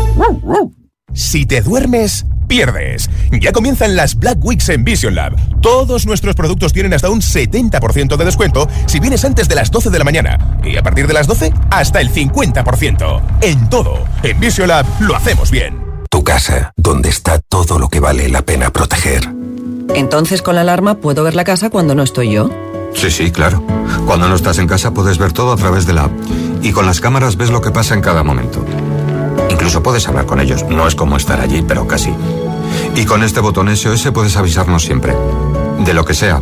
Si 1.14 1.46
te 1.46 1.62
duermes 1.62 2.26
pierdes. 2.52 3.10
Ya 3.32 3.54
comienzan 3.54 3.96
las 3.96 4.16
Black 4.16 4.44
Weeks 4.44 4.68
en 4.68 4.84
Vision 4.84 5.16
Lab. 5.16 5.38
Todos 5.62 6.06
nuestros 6.06 6.36
productos 6.36 6.74
tienen 6.74 6.94
hasta 6.94 7.10
un 7.10 7.22
70% 7.22 8.18
de 8.18 8.26
descuento 8.26 8.68
si 8.88 9.00
vienes 9.00 9.24
antes 9.24 9.48
de 9.48 9.56
las 9.56 9.72
12 9.72 9.90
de 9.90 9.98
la 9.98 10.04
mañana. 10.04 10.60
Y 10.62 10.76
a 10.76 10.84
partir 10.84 11.08
de 11.08 11.14
las 11.14 11.28
12, 11.28 11.54
hasta 11.70 12.02
el 12.02 12.12
50%. 12.12 13.22
En 13.42 13.70
todo. 13.70 14.04
En 14.24 14.38
Vision 14.42 14.68
Lab 14.68 14.86
lo 15.00 15.16
hacemos 15.16 15.50
bien. 15.50 15.80
Tu 16.10 16.26
casa, 16.26 16.74
donde 16.76 17.08
está 17.08 17.40
todo 17.40 17.80
lo 17.80 17.88
que 17.88 18.02
vale 18.02 18.28
la 18.28 18.42
pena 18.42 18.70
proteger. 18.70 19.30
Entonces 19.96 20.42
con 20.42 20.56
la 20.56 20.62
alarma 20.62 20.96
puedo 20.96 21.24
ver 21.24 21.36
la 21.36 21.46
casa 21.46 21.70
cuando 21.70 21.96
no 21.96 22.04
estoy 22.04 22.32
yo. 22.34 22.50
Sí, 22.94 23.10
sí, 23.12 23.32
claro. 23.32 23.64
Cuando 24.06 24.28
no 24.28 24.36
estás 24.36 24.58
en 24.58 24.68
casa 24.68 24.94
puedes 24.94 25.18
ver 25.18 25.32
todo 25.32 25.54
a 25.54 25.56
través 25.56 25.86
de 25.86 25.94
la 25.94 26.04
app. 26.04 26.12
Y 26.62 26.74
con 26.74 26.86
las 26.86 27.00
cámaras 27.00 27.38
ves 27.38 27.50
lo 27.50 27.62
que 27.62 27.72
pasa 27.72 27.94
en 27.94 28.02
cada 28.02 28.24
momento. 28.24 28.66
Incluso 29.52 29.84
puedes 29.84 30.08
hablar 30.08 30.26
con 30.26 30.40
ellos. 30.40 30.66
No 30.70 30.88
es 30.88 30.96
como 30.96 31.18
estar 31.18 31.40
allí, 31.40 31.62
pero 31.62 31.88
casi. 31.88 32.14
Y 32.96 33.06
con 33.06 33.24
este 33.24 33.40
botón 33.40 33.76
SOS 33.76 34.10
puedes 34.14 34.38
avisarnos 34.38 34.84
siempre. 34.84 35.14
De 35.80 35.94
lo 35.94 36.06
que 36.06 36.14
sea. 36.14 36.42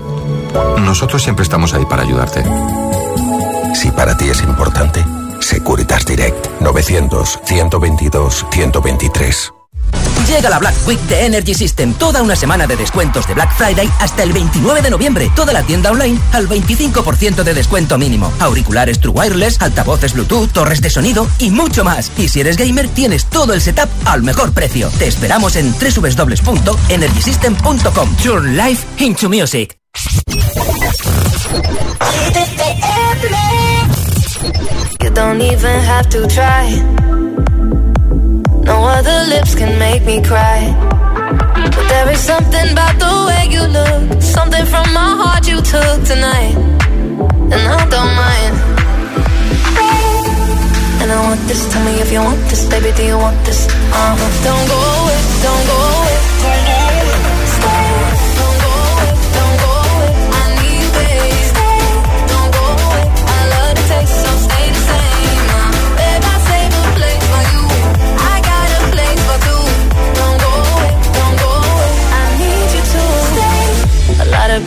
Nosotros 0.79 1.21
siempre 1.21 1.43
estamos 1.43 1.73
ahí 1.73 1.85
para 1.85 2.03
ayudarte. 2.03 2.43
Si 3.73 3.91
para 3.91 4.15
ti 4.15 4.29
es 4.29 4.41
importante, 4.43 5.03
Securitas 5.39 6.05
Direct 6.05 6.61
900 6.61 7.39
122 7.45 8.45
123. 8.51 9.58
Llega 10.29 10.49
la 10.49 10.59
Black 10.59 10.75
Week 10.87 10.99
de 11.07 11.25
Energy 11.25 11.55
System, 11.55 11.93
toda 11.93 12.21
una 12.21 12.35
semana 12.35 12.67
de 12.67 12.75
descuentos 12.75 13.25
de 13.27 13.33
Black 13.33 13.51
Friday 13.57 13.89
hasta 13.99 14.21
el 14.21 14.31
29 14.31 14.83
de 14.83 14.91
noviembre. 14.91 15.31
Toda 15.35 15.53
la 15.53 15.63
tienda 15.63 15.89
online 15.89 16.19
al 16.33 16.47
25% 16.47 17.41
de 17.43 17.53
descuento 17.55 17.97
mínimo. 17.97 18.31
Auriculares 18.39 18.99
True 18.99 19.13
Wireless, 19.13 19.59
altavoces 19.59 20.13
Bluetooth, 20.13 20.51
torres 20.51 20.81
de 20.81 20.91
sonido 20.91 21.27
y 21.39 21.49
mucho 21.49 21.83
más. 21.83 22.11
Y 22.15 22.29
si 22.29 22.41
eres 22.41 22.57
gamer, 22.57 22.87
tienes 22.89 23.25
todo 23.25 23.53
el 23.53 23.61
setup 23.61 23.89
al 24.05 24.21
mejor 24.21 24.53
precio. 24.53 24.91
Te 24.99 25.07
esperamos 25.07 25.55
en 25.55 25.73
www.energysystem.com. 25.73 28.15
Turn 28.17 28.55
life 28.55 28.85
into 28.99 29.29
music. 29.29 29.79
You 35.01 35.09
don't 35.09 35.41
even. 35.41 37.18
No 38.69 38.77
other 38.97 39.19
lips 39.33 39.55
can 39.55 39.79
make 39.79 40.03
me 40.05 40.21
cry. 40.21 40.59
But 41.75 41.85
there 41.93 42.09
is 42.13 42.21
something 42.31 42.67
about 42.71 42.95
the 43.03 43.13
way 43.27 43.43
you 43.55 43.63
look. 43.77 44.21
Something 44.21 44.65
from 44.73 44.85
my 44.93 45.09
heart 45.21 45.47
you 45.51 45.59
took 45.73 45.97
tonight. 46.11 46.55
And 47.53 47.63
I 47.77 47.81
don't 47.95 48.13
mind. 48.25 48.55
And 51.01 51.09
I 51.11 51.17
want 51.27 51.41
this, 51.49 51.61
tell 51.71 51.83
me 51.83 51.93
if 52.03 52.11
you 52.11 52.21
want 52.21 52.41
this, 52.49 52.63
baby, 52.69 52.91
do 52.95 53.03
you 53.11 53.17
want 53.17 53.37
this? 53.43 53.65
Uh 53.67 54.13
huh. 54.19 54.29
Don't 54.45 54.65
go 54.73 54.79
away, 54.97 55.19
don't 55.45 55.65
go 55.71 55.77
away. 55.97 56.58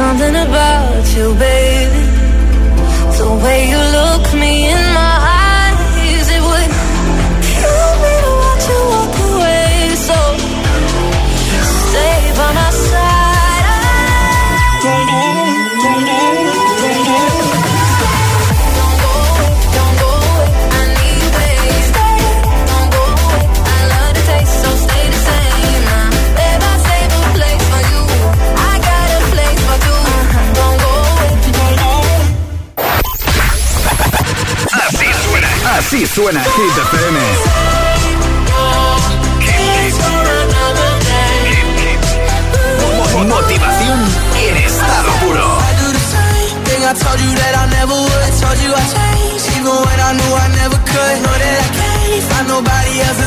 Something 0.00 0.36
about 0.48 1.04
you, 1.14 1.26
baby. 1.46 2.04
The 3.18 3.28
way 3.44 3.58
you 3.72 3.80
look 3.98 4.29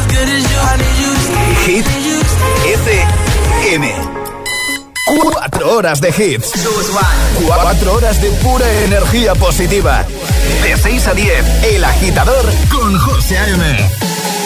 good 0.08 0.30
as 0.30 0.44
you. 0.52 0.60
I 0.60 0.76
need 0.78 0.98
you 1.04 1.14
to 1.14 1.34
Hit 1.66 1.86
FM. 2.80 3.86
Cuatro 5.06 5.72
horas 5.72 6.02
de 6.02 6.10
hits. 6.10 6.52
Cuatro 7.46 7.94
horas 7.94 8.22
de 8.22 8.30
pura 8.32 8.66
energía 8.84 9.36
positiva. 9.36 10.06
De 10.64 10.78
6 10.78 11.08
a 11.08 11.14
10, 11.14 11.64
El 11.76 11.84
Agitador 11.84 12.46
con 12.70 12.98
José 13.00 13.38
A.M. 13.38 13.64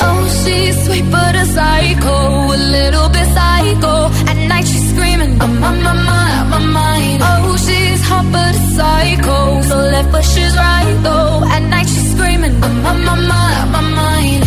Oh, 0.01 0.27
she's 0.43 0.75
sweet 0.85 1.05
but 1.09 1.35
a 1.35 1.45
psycho, 1.45 2.53
a 2.53 2.57
little 2.57 3.09
bit 3.09 3.27
psycho. 3.33 4.11
At 4.29 4.37
night 4.47 4.67
she's 4.67 4.89
screaming, 4.91 5.41
I'm 5.41 5.63
on 5.63 5.81
my 5.81 5.93
mind, 5.93 6.53
on 6.53 6.67
my 6.71 6.81
mind. 6.81 7.21
Oh, 7.23 7.57
she's 7.57 8.01
hot 8.07 8.25
but 8.31 8.55
a 8.55 8.63
psycho, 8.75 9.61
so 9.63 9.75
left 9.93 10.11
but 10.11 10.23
she's 10.23 10.55
right 10.55 10.97
though. 11.03 11.43
At 11.55 11.63
night 11.73 11.87
she's 11.87 12.11
screaming, 12.11 12.55
I'm 12.63 12.85
on 12.85 13.03
my 13.05 13.15
mind, 13.15 13.57
on 13.63 13.71
my 13.71 13.81
mind. 13.81 14.43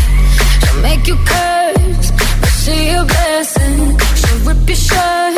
She'll 0.63 0.83
make 0.83 1.07
you 1.07 1.17
curse, 1.33 2.11
but 2.41 2.53
she 2.63 2.77
a 2.91 3.05
blessing. 3.05 3.99
She'll 4.21 4.41
rip 4.49 4.69
your 4.69 4.77
shirt 4.77 5.35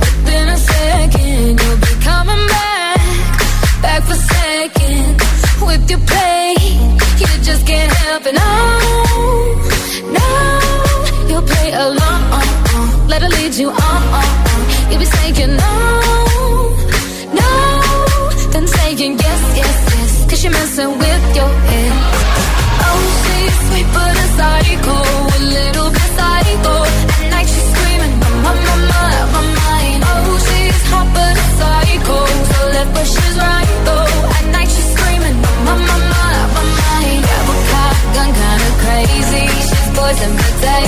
within 0.00 0.48
a 0.48 0.58
second. 0.58 1.60
You'll 1.60 1.80
be 1.86 1.92
coming 2.08 2.44
back, 2.54 3.00
back 3.82 4.02
for 4.02 4.14
second. 4.14 4.77
With 5.68 5.90
your 5.90 6.00
play, 6.00 6.54
you 7.20 7.26
just 7.42 7.66
can't 7.66 7.92
help 7.92 8.24
it. 8.24 8.32
No, 8.32 8.52
no, 10.16 10.28
you 11.28 11.42
play 11.42 11.72
along. 11.72 13.06
Let 13.06 13.20
her 13.20 13.28
lead 13.28 13.54
you 13.54 13.68
on. 13.68 14.47
day 40.60 40.87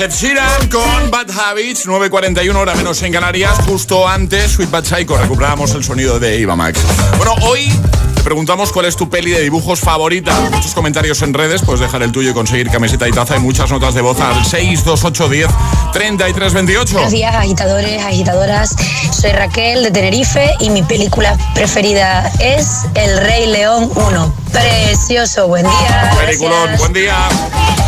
Ed 0.00 0.12
Sheeran 0.12 0.68
con 0.68 1.10
Bad 1.10 1.30
Habits, 1.30 1.86
9.41 1.86 2.56
hora 2.56 2.74
menos 2.74 3.02
en 3.02 3.12
Canarias, 3.12 3.58
justo 3.66 4.08
antes 4.08 4.52
Sweet 4.52 4.70
Bad 4.70 4.84
Psycho, 4.84 5.18
recuperamos 5.18 5.74
el 5.74 5.84
sonido 5.84 6.18
de 6.18 6.38
Iva 6.38 6.56
Max. 6.56 6.80
Bueno, 7.18 7.34
hoy 7.42 7.70
te 8.14 8.22
preguntamos 8.22 8.72
cuál 8.72 8.86
es 8.86 8.96
tu 8.96 9.10
peli 9.10 9.32
de 9.32 9.42
dibujos 9.42 9.80
favorita. 9.80 10.32
Muchos 10.52 10.72
comentarios 10.72 11.20
en 11.20 11.34
redes, 11.34 11.60
puedes 11.60 11.80
dejar 11.82 12.02
el 12.02 12.12
tuyo 12.12 12.30
y 12.30 12.32
conseguir 12.32 12.70
camiseta 12.70 13.06
y 13.08 13.12
taza 13.12 13.36
y 13.36 13.40
muchas 13.40 13.70
notas 13.70 13.92
de 13.92 14.00
voz 14.00 14.18
al 14.20 14.42
62810 14.42 15.50
3328. 15.92 16.92
Buenos 16.94 17.12
días, 17.12 17.34
agitadores, 17.34 18.02
agitadoras. 18.02 18.76
Soy 19.12 19.32
Raquel 19.32 19.82
de 19.82 19.90
Tenerife 19.90 20.54
y 20.60 20.70
mi 20.70 20.82
película 20.82 21.36
preferida 21.54 22.26
es 22.40 22.86
El 22.94 23.18
Rey 23.18 23.48
León 23.48 23.90
1. 23.94 24.34
Precioso, 24.50 25.46
buen 25.48 25.64
día. 25.64 26.10
Peliculón, 26.18 26.70
buen 26.78 26.92
día. 26.94 27.28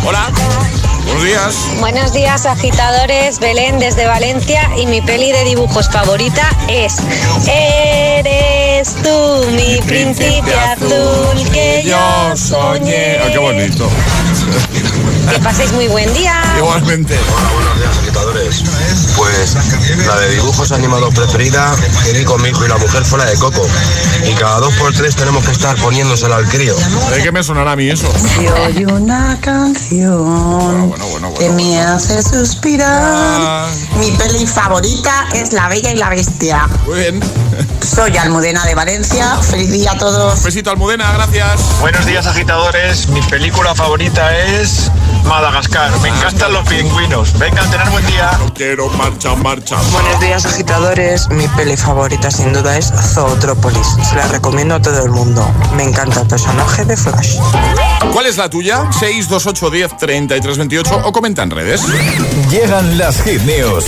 Hola. 0.04 0.30
Buenos 1.04 1.24
días. 1.24 1.68
Buenos 1.80 2.12
días, 2.12 2.46
agitadores. 2.46 3.38
Belén 3.38 3.78
desde 3.78 4.06
Valencia 4.06 4.70
y 4.76 4.86
mi 4.86 5.00
peli 5.00 5.32
de 5.32 5.44
dibujos 5.44 5.88
favorita 5.88 6.48
es 6.68 6.96
Eres 7.46 8.94
tú, 9.02 9.50
mi 9.52 9.80
príncipe 9.82 10.54
azul 10.54 11.50
que 11.52 11.82
yo 11.84 12.36
soñé. 12.36 13.18
Ah, 13.18 13.28
qué 13.30 13.38
bonito. 13.38 13.88
Que 15.30 15.38
paséis 15.40 15.72
muy 15.72 15.88
buen 15.88 16.12
día. 16.14 16.34
Igualmente. 16.58 17.18
Hola, 17.34 17.50
buenos 17.54 17.78
días, 17.78 17.98
agitadores. 17.98 18.64
Pues 19.16 19.56
la 20.06 20.16
de 20.16 20.30
dibujos 20.30 20.72
animados 20.72 21.14
preferida 21.14 21.74
que 22.04 22.24
con 22.24 22.42
mi 22.42 22.48
hijo 22.48 22.64
y 22.64 22.68
la 22.68 22.76
mujer 22.76 23.04
fue 23.04 23.18
la 23.18 23.26
de 23.26 23.36
Coco. 23.38 23.66
Y 24.24 24.32
cada 24.34 24.58
dos 24.58 24.74
por 24.74 24.92
tres 24.92 25.16
tenemos 25.16 25.44
que 25.44 25.52
estar 25.52 25.76
poniéndosela 25.76 26.36
al 26.36 26.48
crío. 26.48 26.74
¿De 27.10 27.22
qué 27.22 27.32
me 27.32 27.42
sonará 27.42 27.72
a 27.72 27.76
mí 27.76 27.88
eso? 27.88 28.12
Si 28.16 28.46
oye 28.48 28.86
una 28.86 29.38
canción 29.40 30.92
que 31.38 31.50
me 31.50 31.80
hace 31.80 32.22
suspirar. 32.22 33.68
Mi 33.98 34.10
peli 34.12 34.46
favorita 34.46 35.28
es 35.34 35.52
La 35.52 35.68
Bella 35.68 35.92
y 35.92 35.96
la 35.96 36.10
Bestia. 36.10 36.68
Muy 36.86 37.00
bien. 37.00 37.20
Soy 37.82 38.16
Almudena 38.16 38.64
de 38.64 38.74
Valencia. 38.74 39.36
Feliz 39.38 39.70
día 39.70 39.92
a 39.92 39.98
todos. 39.98 40.42
Besito 40.42 40.70
Almudena, 40.70 41.12
gracias. 41.12 41.60
Buenos 41.80 42.06
días 42.06 42.26
agitadores, 42.26 43.08
mi 43.08 43.20
película 43.22 43.74
favorita 43.74 44.36
es 44.36 44.90
Madagascar. 45.24 45.90
Me 46.00 46.08
encantan 46.08 46.52
los 46.52 46.68
pingüinos. 46.68 47.38
Venga, 47.38 47.62
tener 47.70 47.88
buen 47.90 48.06
día. 48.06 48.30
No 48.38 48.52
quiero 48.54 48.88
marcha, 48.90 49.34
marcha. 49.36 49.76
Buenos 49.92 50.20
días 50.20 50.46
agitadores, 50.46 51.28
mi 51.28 51.48
peli 51.48 51.76
favorita 51.76 52.30
sin 52.30 52.52
duda 52.52 52.76
es 52.76 52.92
Zootrópolis. 53.14 53.86
Se 54.08 54.16
la 54.16 54.28
recomiendo 54.28 54.74
a 54.74 54.82
todo 54.82 55.04
el 55.04 55.10
mundo. 55.10 55.48
Me 55.76 55.84
encanta 55.84 56.22
el 56.22 56.28
personaje 56.28 56.84
de 56.84 56.96
Flash. 56.96 57.36
¿Cuál 58.12 58.26
es 58.26 58.36
la 58.36 58.48
tuya? 58.48 58.90
62810 58.92 59.96
3328 59.96 61.02
o 61.04 61.12
comenta 61.12 61.42
en 61.42 61.50
redes. 61.50 61.82
Llegan 62.50 62.98
las 62.98 63.22
hit 63.22 63.42
news. 63.42 63.84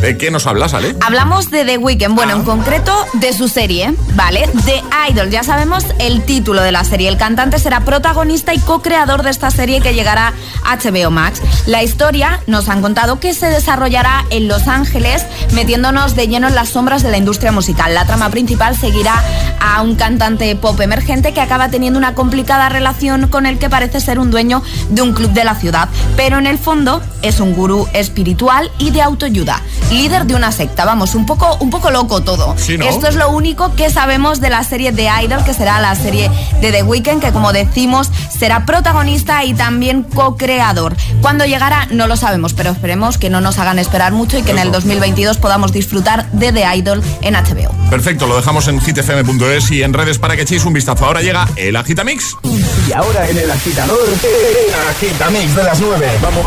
¿De 0.00 0.16
qué 0.16 0.30
nos 0.30 0.46
hablas, 0.46 0.74
Ale? 0.74 0.94
Hablamos 1.00 1.50
de 1.50 1.64
The 1.64 1.76
Weeknd, 1.76 2.14
bueno, 2.14 2.36
en 2.36 2.44
concreto 2.44 2.94
de 3.14 3.32
su 3.32 3.48
serie, 3.48 3.94
¿vale? 4.14 4.48
The 4.64 4.82
Idol, 5.10 5.28
ya 5.28 5.42
sabemos 5.42 5.84
el 5.98 6.22
título 6.22 6.62
de 6.62 6.70
la 6.70 6.84
serie. 6.84 7.08
El 7.08 7.16
cantante 7.16 7.58
será 7.58 7.80
protagonista 7.80 8.54
y 8.54 8.60
co-creador 8.60 9.24
de 9.24 9.30
esta 9.30 9.50
serie 9.50 9.80
que 9.80 9.94
llegará 9.94 10.34
a 10.64 10.76
HBO 10.76 11.10
Max. 11.10 11.42
La 11.66 11.82
historia 11.82 12.40
nos 12.46 12.68
han 12.68 12.80
contado 12.80 13.18
que 13.18 13.34
se 13.34 13.46
desarrollará 13.46 14.24
en 14.30 14.46
Los 14.46 14.68
Ángeles, 14.68 15.26
metiéndonos 15.52 16.14
de 16.14 16.28
lleno 16.28 16.46
en 16.46 16.54
las 16.54 16.68
sombras 16.68 17.02
de 17.02 17.10
la 17.10 17.18
industria 17.18 17.50
musical. 17.50 17.92
La 17.92 18.06
trama 18.06 18.30
principal 18.30 18.76
seguirá 18.76 19.20
a 19.60 19.82
un 19.82 19.96
cantante 19.96 20.54
pop 20.54 20.80
emergente 20.80 21.34
que 21.34 21.40
acaba 21.40 21.70
teniendo 21.70 21.98
una 21.98 22.14
complicada 22.14 22.68
relación 22.68 23.28
con 23.28 23.46
el 23.46 23.58
que 23.58 23.68
parece 23.68 24.00
ser 24.00 24.20
un 24.20 24.30
dueño 24.30 24.62
de 24.90 25.02
un 25.02 25.12
club 25.12 25.32
de 25.32 25.44
la 25.44 25.56
ciudad, 25.56 25.88
pero 26.16 26.38
en 26.38 26.46
el 26.46 26.58
fondo 26.58 27.02
es 27.22 27.40
un 27.40 27.54
gurú 27.54 27.88
espiritual 27.92 28.70
y 28.78 28.90
de 28.90 29.02
autoayuda 29.02 29.60
líder 29.90 30.26
de 30.26 30.34
una 30.34 30.52
secta. 30.52 30.84
Vamos, 30.84 31.14
un 31.14 31.26
poco, 31.26 31.56
un 31.60 31.70
poco 31.70 31.90
loco 31.90 32.22
todo. 32.22 32.54
Sí, 32.56 32.78
¿no? 32.78 32.86
Esto 32.86 33.08
es 33.08 33.16
lo 33.16 33.30
único 33.30 33.74
que 33.74 33.90
sabemos 33.90 34.40
de 34.40 34.50
la 34.50 34.62
serie 34.64 34.92
The 34.92 35.08
Idol, 35.24 35.44
que 35.44 35.54
será 35.54 35.80
la 35.80 35.94
serie 35.94 36.30
de 36.60 36.72
The 36.72 36.82
Weeknd, 36.82 37.20
que 37.20 37.32
como 37.32 37.52
decimos, 37.52 38.10
será 38.36 38.66
protagonista 38.66 39.44
y 39.44 39.54
también 39.54 40.02
co-creador. 40.02 40.96
Cuando 41.20 41.44
llegará, 41.44 41.86
no 41.90 42.06
lo 42.06 42.16
sabemos, 42.16 42.54
pero 42.54 42.70
esperemos 42.70 43.18
que 43.18 43.30
no 43.30 43.40
nos 43.40 43.58
hagan 43.58 43.78
esperar 43.78 44.12
mucho 44.12 44.38
y 44.38 44.42
que 44.42 44.52
en 44.52 44.58
el 44.58 44.72
2022 44.72 45.38
podamos 45.38 45.72
disfrutar 45.72 46.30
de 46.32 46.52
The 46.52 46.76
Idol 46.76 47.02
en 47.22 47.34
HBO. 47.34 47.72
Perfecto, 47.90 48.26
lo 48.26 48.36
dejamos 48.36 48.68
en 48.68 48.80
hitfm.es 48.80 49.70
y 49.70 49.82
en 49.82 49.92
redes 49.92 50.18
para 50.18 50.36
que 50.36 50.42
echéis 50.42 50.64
un 50.64 50.72
vistazo. 50.72 51.06
Ahora 51.06 51.22
llega 51.22 51.48
el 51.56 51.76
Agitamix. 51.76 52.36
Y 52.88 52.92
ahora 52.92 53.28
en 53.28 53.38
el 53.38 53.50
agitador, 53.50 53.98
el 54.08 54.88
Agitamix 54.88 55.54
de 55.54 55.62
las 55.62 55.80
9. 55.80 56.10
Vamos. 56.22 56.46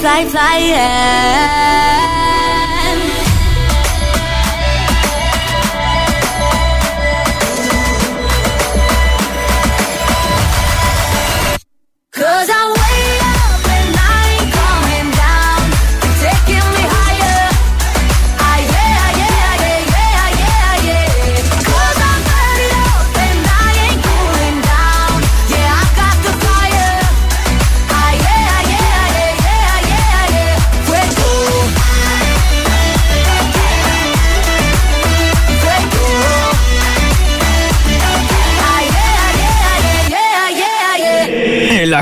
Fly, 0.00 0.24
fly, 0.24 0.58
yeah. 0.58 0.99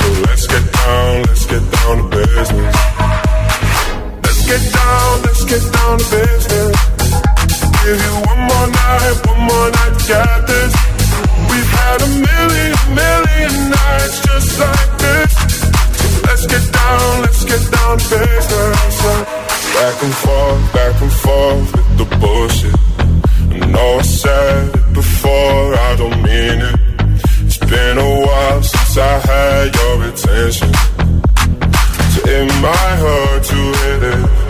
So 0.00 0.08
let's 0.26 0.46
get 0.46 0.72
down, 0.72 1.22
let's 1.28 1.46
get 1.46 1.64
down 1.76 1.96
to 1.98 2.06
business. 2.16 2.76
Let's 4.24 4.42
get 4.48 4.62
down, 4.72 5.22
let's 5.26 5.44
get 5.44 5.64
down 5.76 5.98
to 5.98 6.06
business. 6.16 6.76
Give 7.84 8.00
you 8.06 8.14
one 8.30 8.42
more 8.48 8.68
night, 8.80 9.16
one 9.28 9.40
more 9.48 9.70
night 9.76 9.96
get 10.08 10.46
this. 10.46 10.72
We've 11.50 11.72
had 11.80 11.98
a 12.00 12.10
million, 12.28 12.76
million 13.02 13.54
nights 13.70 14.16
just 14.26 14.50
like 14.64 14.92
this. 15.04 15.32
Let's 16.26 16.46
get 16.46 16.64
down, 16.72 17.22
let's 17.22 17.44
get 17.44 17.62
down 17.76 17.98
to 17.98 18.06
business. 18.16 18.96
Back 19.76 19.96
and 20.06 20.14
forth, 20.22 20.72
back 20.72 20.96
and 21.04 21.12
forth 21.24 21.72
with 21.76 21.90
the 22.00 22.06
bullshit. 22.20 22.76
I 23.62 23.66
know 23.66 23.98
I 23.98 24.02
said 24.02 24.74
it 24.74 24.92
before, 24.94 25.74
I 25.88 25.96
don't 25.96 26.22
mean 26.22 26.60
it. 26.70 26.89
Been 27.70 27.98
a 27.98 28.20
while 28.26 28.62
since 28.64 28.98
I 28.98 29.18
had 29.20 29.74
your 29.76 30.02
attention. 30.08 30.74
So 32.10 32.20
it 32.26 32.46
might 32.60 32.96
hurt 32.98 33.44
to 33.44 33.54
hit 33.54 34.02
it. 34.02 34.49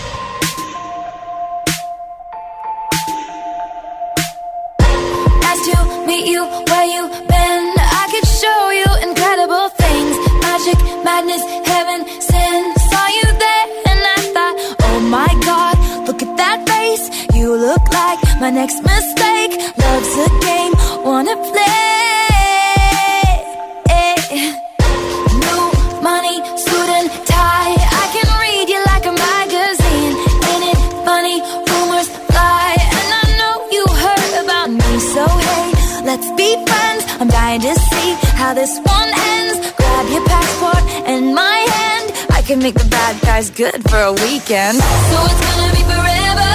Let's 36.11 36.31
be 36.31 36.49
friends. 36.67 37.03
I'm 37.21 37.29
dying 37.29 37.61
to 37.61 37.73
see 37.89 38.09
how 38.41 38.53
this 38.53 38.73
one 38.97 39.11
ends. 39.31 39.55
Grab 39.79 40.05
your 40.15 40.25
passport 40.25 40.83
and 41.11 41.33
my 41.33 41.59
hand. 41.75 42.07
I 42.37 42.41
can 42.41 42.59
make 42.59 42.75
the 42.75 42.89
bad 42.97 43.15
guys 43.21 43.49
good 43.49 43.79
for 43.89 43.99
a 44.11 44.13
weekend. 44.25 44.75
So 45.11 45.17
it's 45.29 45.41
gonna 45.47 45.71
be 45.79 45.83
forever, 45.93 46.51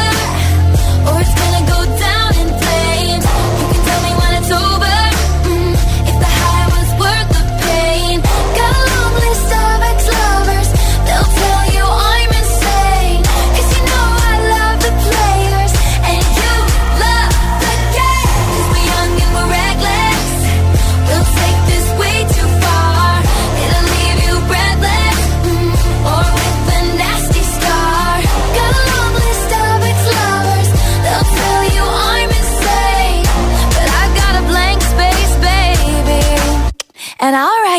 or 1.09 1.15
it's 1.23 1.36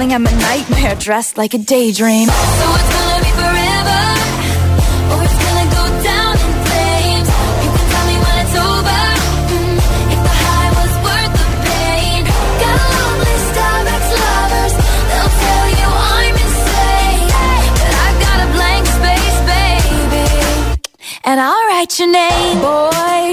Darling, 0.00 0.14
I'm 0.14 0.26
a 0.26 0.32
nightmare 0.32 0.94
dressed 0.94 1.36
like 1.36 1.54
a 1.54 1.58
daydream. 1.58 2.28
So 2.28 2.34
it's 2.34 2.92
gonna 2.96 3.24
be 3.24 3.32
forever. 3.36 4.02
Or 5.12 5.18
it's 5.24 5.38
gonna 5.44 5.68
go 5.76 5.84
down 6.02 6.32
in 6.44 6.52
flames. 6.64 7.28
You 7.62 7.70
can 7.76 7.86
tell 7.92 8.06
me 8.10 8.16
when 8.24 8.36
it's 8.44 8.56
over. 8.68 9.00
Mm, 9.54 9.76
if 10.14 10.20
the 10.26 10.34
high 10.44 10.70
was 10.80 10.92
worth 11.06 11.32
the 11.40 11.48
pain. 11.68 12.20
Got 12.62 12.80
list 13.24 13.56
of 13.68 13.82
ex-lovers. 13.96 14.74
They'll 15.10 15.34
tell 15.44 15.66
you 15.78 15.88
I'm 16.16 16.36
insane. 16.44 17.28
But 17.80 17.92
I've 18.04 18.18
got 18.26 18.38
a 18.40 18.48
blank 18.56 18.84
space, 18.98 19.38
baby. 19.52 20.28
And 21.24 21.40
I'll 21.40 21.66
write 21.68 21.98
your 21.98 22.10
name. 22.10 22.89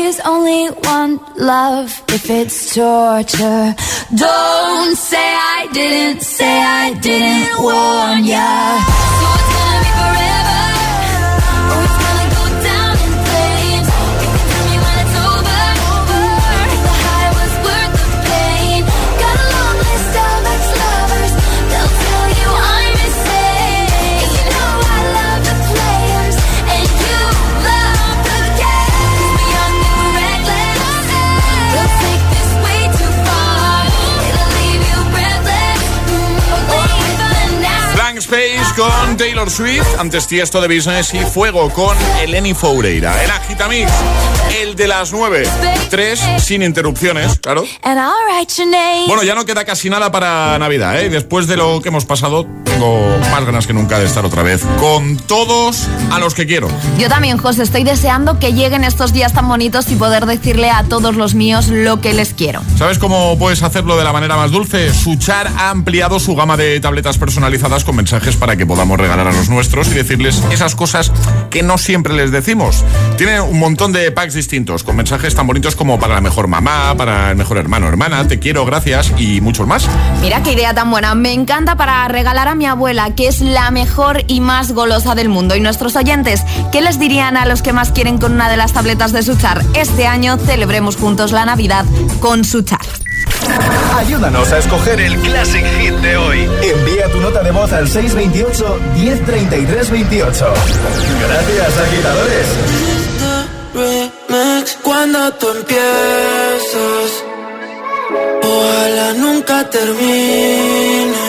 Boys 0.07 0.21
only 0.21 0.67
one 0.67 1.19
love 1.35 2.01
if 2.07 2.29
it's 2.29 2.73
torture. 2.73 3.75
Don't 4.15 4.95
say 4.95 5.17
I 5.35 5.67
didn't, 5.73 6.21
say 6.21 6.61
I 6.63 6.93
didn't 6.93 7.61
warn 7.61 8.23
ya. 8.23 9.16
Con 38.77 39.17
Taylor 39.17 39.49
Swift, 39.49 39.87
antes 39.97 40.27
Tiesto 40.27 40.61
de 40.61 40.67
Business 40.67 41.11
y 41.13 41.19
Fuego 41.19 41.69
con 41.71 41.97
Eleni 42.21 42.53
Foureira. 42.53 43.23
En 43.23 43.31
Agitamix, 43.31 43.91
el 44.61 44.66
de 44.77 44.87
las 44.87 45.11
9. 45.11 45.43
Tres 45.89 46.21
sin 46.37 46.61
interrupciones, 46.61 47.39
claro. 47.39 47.65
Bueno, 49.07 49.23
ya 49.23 49.33
no 49.33 49.45
queda 49.45 49.65
casi 49.65 49.89
nada 49.89 50.11
para 50.11 50.57
Navidad, 50.59 51.01
¿eh? 51.01 51.09
Después 51.09 51.47
de 51.47 51.57
lo 51.57 51.81
que 51.81 51.89
hemos 51.89 52.05
pasado, 52.05 52.45
tengo 52.63 53.17
más 53.31 53.43
ganas 53.43 53.65
que 53.65 53.73
nunca 53.73 53.97
de 53.97 54.05
estar 54.05 54.23
otra 54.23 54.43
vez 54.43 54.61
con 54.79 55.17
todos 55.17 55.87
a 56.11 56.19
los 56.19 56.35
que 56.35 56.45
quiero. 56.45 56.69
Yo 56.99 57.09
también, 57.09 57.37
José, 57.37 57.63
estoy 57.63 57.83
deseando 57.83 58.39
que 58.39 58.53
lleguen 58.53 58.83
estos 58.83 59.13
días 59.13 59.33
tan 59.33 59.47
bonitos 59.47 59.89
y 59.91 59.95
poder 59.95 60.27
decirle 60.27 60.69
a 60.69 60.83
todos 60.83 61.15
los 61.15 61.33
míos 61.33 61.69
lo 61.69 61.99
que 61.99 62.13
les 62.13 62.33
quiero. 62.33 62.61
¿Sabes 62.77 62.99
cómo 62.99 63.37
puedes 63.39 63.63
hacerlo 63.63 63.97
de 63.97 64.03
la 64.03 64.13
manera 64.13 64.37
más 64.37 64.51
dulce? 64.51 64.93
Suchar 64.93 65.47
ha 65.57 65.71
ampliado 65.71 66.19
su 66.19 66.35
gama 66.35 66.55
de 66.55 66.79
tabletas 66.79 67.17
personalizadas 67.17 67.83
con 67.83 67.95
mensajes 67.95 68.35
para 68.35 68.55
que 68.55 68.65
podamos 68.67 68.99
regalar 68.99 69.27
a 69.27 69.31
los 69.31 69.49
nuestros 69.49 69.87
y 69.87 69.95
decirles 69.95 70.43
esas 70.51 70.75
cosas 70.75 71.11
que 71.49 71.63
no 71.63 71.79
siempre 71.79 72.13
les 72.13 72.31
decimos. 72.31 72.83
Tiene 73.17 73.41
un 73.41 73.57
montón 73.57 73.91
de 73.91 74.11
packs 74.11 74.35
distintos, 74.35 74.66
con 74.67 74.97
mensajes 74.97 75.33
tan 75.33 75.47
bonitos 75.47 75.77
como 75.77 75.97
para 75.97 76.15
la 76.15 76.21
mejor 76.21 76.49
mamá, 76.49 76.93
para 76.97 77.31
el 77.31 77.37
mejor 77.37 77.57
hermano 77.57 77.87
hermana, 77.87 78.27
te 78.27 78.37
quiero, 78.37 78.65
gracias 78.65 79.13
y 79.17 79.39
muchos 79.39 79.65
más. 79.65 79.87
Mira 80.21 80.43
qué 80.43 80.51
idea 80.51 80.73
tan 80.73 80.91
buena. 80.91 81.15
Me 81.15 81.31
encanta 81.31 81.77
para 81.77 82.05
regalar 82.09 82.49
a 82.49 82.55
mi 82.55 82.65
abuela, 82.65 83.15
que 83.15 83.27
es 83.27 83.39
la 83.39 83.71
mejor 83.71 84.25
y 84.27 84.41
más 84.41 84.73
golosa 84.73 85.15
del 85.15 85.29
mundo. 85.29 85.55
Y 85.55 85.61
nuestros 85.61 85.95
oyentes, 85.95 86.43
¿qué 86.73 86.81
les 86.81 86.99
dirían 86.99 87.37
a 87.37 87.45
los 87.45 87.61
que 87.61 87.71
más 87.71 87.91
quieren 87.91 88.17
con 88.17 88.33
una 88.33 88.49
de 88.49 88.57
las 88.57 88.73
tabletas 88.73 89.13
de 89.13 89.23
Suchar? 89.23 89.63
Este 89.73 90.05
año 90.05 90.37
celebremos 90.37 90.97
juntos 90.97 91.31
la 91.31 91.45
Navidad 91.45 91.85
con 92.19 92.43
Suchar. 92.43 92.81
Ayúdanos 93.95 94.51
a 94.51 94.57
escoger 94.57 94.99
el 94.99 95.17
Classic 95.19 95.65
Hit 95.79 95.93
de 95.93 96.17
hoy. 96.17 96.39
Envía 96.61 97.09
tu 97.09 97.21
nota 97.21 97.41
de 97.41 97.51
voz 97.51 97.71
al 97.71 97.87
628 97.87 98.79
1033 98.95 99.91
28. 99.91 100.53
Gracias, 101.21 101.77
agitadores. 101.77 102.47
Cuando 104.83 105.33
tú 105.33 105.47
empiezas. 105.49 107.09
Ojalá 108.43 109.13
nunca 109.13 109.69
termine. 109.69 111.27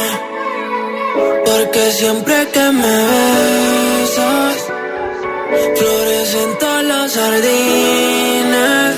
Porque 1.45 1.93
siempre 1.93 2.37
que 2.55 2.67
me 2.81 2.97
besas, 3.13 4.57
florecen 5.79 6.59
todos 6.61 6.85
los 6.85 7.13
jardines. 7.19 8.97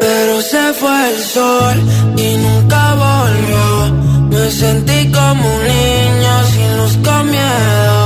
Pero 0.00 0.42
se 0.42 0.64
fue 0.80 1.10
el 1.10 1.18
sol 1.22 1.76
y 2.16 2.28
nunca 2.44 2.82
volvió. 3.06 3.66
Me 4.30 4.50
sentí 4.50 5.10
como 5.12 5.44
un 5.56 5.62
niño 5.74 6.34
sin 6.52 6.76
luz 6.78 6.96
con 7.04 7.30
miedo. 7.30 8.05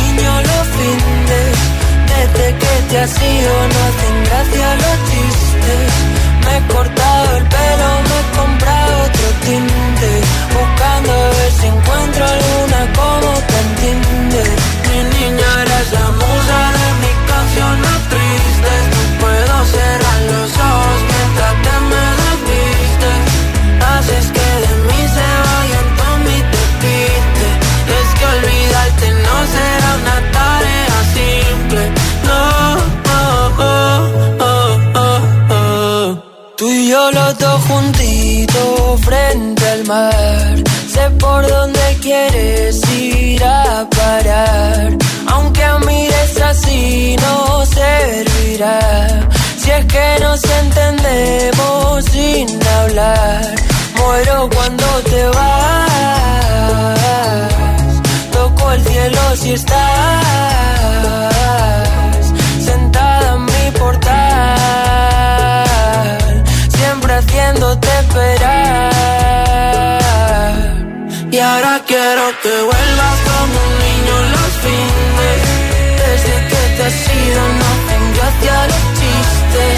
los 0.17 0.67
fines. 0.75 1.55
Desde 2.11 2.45
que 2.61 2.73
te 2.89 2.99
has 2.99 3.21
ido 3.21 3.53
no 3.71 3.79
hacen 3.87 4.15
gracia 4.25 4.67
los 4.83 4.97
chistes. 5.09 5.89
Me 6.45 6.57
he 6.57 6.61
cortado 6.73 7.37
el 7.37 7.45
pelo, 7.55 7.89
me 8.09 8.17
he 8.19 8.25
comprado 8.39 8.91
otro 9.05 9.27
tinte. 9.45 10.11
Buscando 10.55 11.11
a 11.11 11.29
ver 11.29 11.51
si 11.59 11.67
encuentro 11.67 12.25
alguna 12.25 12.70
yo 36.91 37.11
los 37.11 37.37
dos 37.37 37.61
juntitos 37.69 39.01
frente 39.01 39.65
al 39.69 39.85
mar. 39.85 40.55
Sé 40.93 41.09
por 41.21 41.47
dónde 41.47 41.97
quieres 42.01 42.81
ir 42.91 43.41
a 43.45 43.87
parar. 43.97 44.97
Aunque 45.27 45.65
mires 45.85 46.41
así 46.41 47.15
no 47.23 47.65
servirá. 47.65 48.79
Si 49.61 49.71
es 49.71 49.85
que 49.85 50.17
nos 50.19 50.43
entendemos 50.63 52.03
sin 52.11 52.47
hablar. 52.79 53.55
Muero 53.95 54.49
cuando 54.53 54.85
te 55.11 55.23
vas. 55.37 56.21
Toco 58.33 58.71
el 58.73 58.83
cielo 58.83 59.35
si 59.37 59.51
estás 59.53 60.21
haciéndote 67.21 67.87
esperar. 67.99 68.91
Y 71.31 71.37
ahora 71.39 71.81
quiero 71.87 72.23
que 72.43 72.49
vuelvas 72.49 73.17
como 73.29 73.55
un 73.67 73.73
niño 73.85 74.15
los 74.35 74.51
fines. 74.63 75.39
Desde 76.01 76.35
que 76.49 76.61
te 76.75 76.83
has 76.83 76.99
ido 77.23 77.41
no 77.61 77.69
tengo 77.87 78.09
gracia 78.17 78.55
los 78.71 78.83
chistes. 78.97 79.77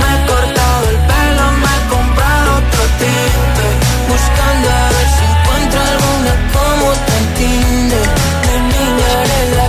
Me 0.00 0.08
he 0.12 0.18
cortado 0.30 0.84
el 0.92 0.98
pelo, 1.10 1.44
me 1.62 1.72
he 1.74 1.80
comprado 1.94 2.48
otro 2.60 2.82
tinte. 3.00 3.66
Buscando 4.10 4.66
a 4.68 4.86
ver 4.94 5.08
si 5.16 5.24
encuentro 5.32 5.78
alguna 5.92 6.32
como 6.56 6.86
te 7.06 7.14
entiende. 7.22 8.00
De 8.46 8.54
niña 8.74 9.08
eres 9.24 9.48
la 9.56 9.68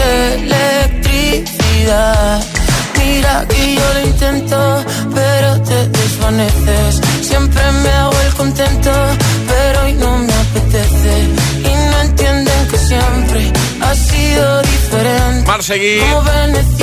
electricidad 0.00 2.42
Mira 3.08 3.46
que 3.48 3.74
yo 3.74 3.94
lo 3.94 4.06
intento, 4.06 4.84
pero 5.14 5.62
te 5.62 5.88
desvaneces. 5.88 7.00
Siempre 7.22 7.62
me 7.82 7.90
hago 7.90 8.20
el 8.26 8.34
contento, 8.34 8.90
pero 9.48 9.84
hoy 9.84 9.92
no 9.94 10.18
me 10.18 10.32
apetece. 10.32 11.47
Ha 13.88 13.94
sido 13.94 14.62
diferente. 14.62 15.46
Marseguí. 15.46 16.00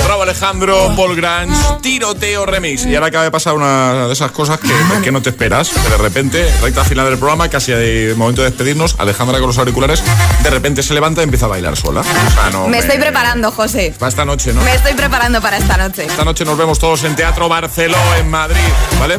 Bravo 0.06 0.24
Alejandro, 0.24 0.94
Paul 0.96 1.16
Grange, 1.16 1.56
tiroteo 1.82 2.46
remix. 2.46 2.86
Y 2.86 2.94
ahora 2.96 3.08
acaba 3.08 3.24
de 3.24 3.32
pasar 3.32 3.54
una 3.54 4.08
de 4.08 4.14
esas 4.14 4.32
cosas 4.32 4.60
que, 4.60 4.70
que 5.04 5.12
no 5.12 5.22
te 5.22 5.30
esperas. 5.30 5.70
Que 5.70 5.90
de 5.90 5.98
repente, 5.98 6.52
recta 6.62 6.84
final 6.84 7.06
del 7.10 7.18
programa, 7.18 7.50
casi 7.50 7.72
de 7.72 8.14
momento 8.16 8.42
de 8.42 8.50
despedirnos, 8.50 8.96
Alejandra 9.00 9.40
con 9.40 9.48
los 9.48 9.58
auriculares, 9.58 10.04
de 10.44 10.50
repente 10.50 10.84
se 10.84 10.94
levanta 10.94 11.22
y 11.22 11.24
empieza 11.24 11.46
a 11.46 11.50
bailar 11.50 11.76
sola. 11.76 12.02
O 12.02 12.04
sea, 12.32 12.50
no, 12.52 12.68
Me 12.68 12.80
estoy 12.80 12.98
preparando, 12.98 13.52
José. 13.52 13.96
Para 13.98 14.10
esta 14.10 14.26
noche, 14.26 14.54
¿no? 14.54 14.62
Me 14.62 14.76
estoy 14.76 14.94
preparando 14.94 15.42
para 15.42 15.58
esta 15.58 15.78
noche. 15.78 16.06
Esta 16.06 16.24
noche 16.24 16.46
nos 16.46 16.58
vemos 16.58 16.78
todos 16.78 17.04
en 17.04 17.16
Teatro 17.16 17.50
Barceló, 17.50 17.98
en 18.20 18.30
Madrid, 18.30 18.60
¿vale? 19.00 19.18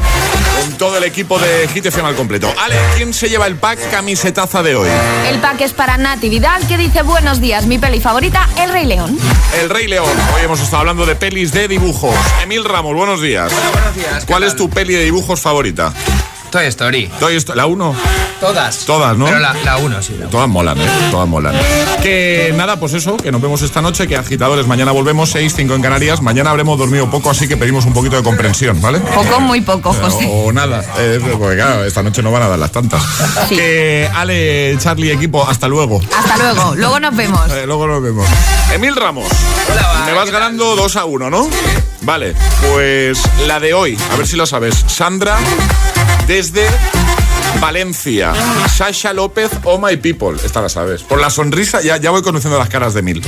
Con 0.60 0.72
todo 0.78 0.98
el 0.98 1.04
equipo 1.04 1.38
de 1.38 1.68
Hit 1.68 1.86
FM 1.86 2.08
al 2.08 2.14
completo. 2.14 2.52
Ale, 2.62 2.76
¿quién 2.96 3.12
se 3.12 3.28
lleva 3.28 3.46
el 3.46 3.56
pack 3.56 3.90
camisetaza 3.90 4.62
de 4.62 4.76
hoy? 4.76 4.88
El 5.28 5.40
pack 5.40 5.60
es 5.62 5.72
para 5.72 5.96
Nati 5.96 6.28
Vidal 6.28 6.66
que 6.66 6.76
dice 6.76 7.02
buenos 7.02 7.40
días, 7.40 7.66
mi 7.66 7.75
peli 7.78 8.00
favorita, 8.00 8.48
El 8.56 8.70
Rey 8.70 8.86
León. 8.86 9.18
El 9.60 9.68
Rey 9.70 9.86
León. 9.86 10.08
Hoy 10.34 10.42
hemos 10.42 10.60
estado 10.60 10.80
hablando 10.80 11.04
de 11.06 11.16
pelis 11.16 11.52
de 11.52 11.68
dibujos. 11.68 12.14
Emil 12.42 12.64
Ramos, 12.64 12.94
buenos 12.94 13.20
días. 13.20 13.52
buenos 13.72 13.94
días. 13.94 14.24
¿qué 14.24 14.32
¿Cuál 14.32 14.44
es 14.44 14.56
tu 14.56 14.70
peli 14.70 14.94
de 14.94 15.04
dibujos 15.04 15.40
favorita? 15.40 15.92
Toy 16.50 16.66
Story. 16.66 17.10
Toy 17.20 17.36
Story- 17.36 17.56
¿La 17.56 17.66
1? 17.66 17.94
Todas. 18.40 18.84
Todas, 18.84 19.16
¿no? 19.16 19.24
Pero 19.26 19.38
la, 19.38 19.54
la 19.64 19.76
uno, 19.78 20.00
sí. 20.02 20.14
La 20.18 20.26
Todas 20.28 20.48
molan, 20.48 20.78
¿eh? 20.78 20.86
Todas 21.10 21.26
molan. 21.28 21.54
Que 22.02 22.52
nada, 22.56 22.78
pues 22.78 22.92
eso, 22.94 23.16
que 23.16 23.32
nos 23.32 23.40
vemos 23.40 23.62
esta 23.62 23.80
noche, 23.82 24.06
que 24.06 24.16
agitadores, 24.16 24.66
mañana 24.66 24.92
volvemos, 24.92 25.30
6, 25.30 25.52
5 25.56 25.74
en 25.74 25.82
Canarias. 25.82 26.20
Mañana 26.22 26.50
habremos 26.50 26.78
dormido 26.78 27.10
poco, 27.10 27.30
así 27.30 27.48
que 27.48 27.56
pedimos 27.56 27.84
un 27.86 27.92
poquito 27.94 28.16
de 28.16 28.22
comprensión, 28.22 28.80
¿vale? 28.80 29.00
Poco, 29.00 29.40
muy 29.40 29.60
poco, 29.62 29.92
José. 29.92 30.28
O 30.30 30.52
nada, 30.52 30.84
eh, 30.98 31.18
porque 31.38 31.56
claro, 31.56 31.84
esta 31.84 32.02
noche 32.02 32.22
no 32.22 32.30
van 32.30 32.42
a 32.42 32.48
dar 32.48 32.58
las 32.58 32.72
tantas. 32.72 33.02
Sí. 33.48 33.56
Que 33.56 34.10
Ale, 34.14 34.76
Charlie, 34.78 35.10
equipo, 35.12 35.46
hasta 35.48 35.66
luego. 35.68 36.00
Hasta 36.16 36.36
luego, 36.36 36.74
luego 36.76 37.00
nos 37.00 37.16
vemos. 37.16 37.50
Eh, 37.52 37.64
luego 37.66 37.86
nos 37.86 38.02
vemos. 38.02 38.26
Emil 38.72 38.94
Ramos, 38.96 39.28
me 40.06 40.12
vas 40.12 40.30
ganando 40.30 40.76
2 40.76 40.96
a 40.96 41.04
1, 41.06 41.30
¿no? 41.30 41.48
Vale, 42.02 42.34
pues 42.72 43.18
la 43.46 43.58
de 43.60 43.74
hoy, 43.74 43.98
a 44.12 44.16
ver 44.16 44.26
si 44.26 44.36
lo 44.36 44.46
sabes. 44.46 44.84
Sandra, 44.86 45.38
desde 46.26 46.66
Valencia. 47.60 48.32
Sasha 48.74 49.12
López, 49.12 49.50
Oh 49.64 49.78
My 49.78 49.96
People. 49.96 50.36
Esta 50.44 50.60
la 50.60 50.68
sabes. 50.68 51.02
Por 51.02 51.20
la 51.20 51.30
sonrisa 51.30 51.80
ya, 51.80 51.96
ya 51.96 52.10
voy 52.10 52.22
conociendo 52.22 52.58
las 52.58 52.68
caras 52.68 52.94
de 52.94 53.00
Emil. 53.00 53.22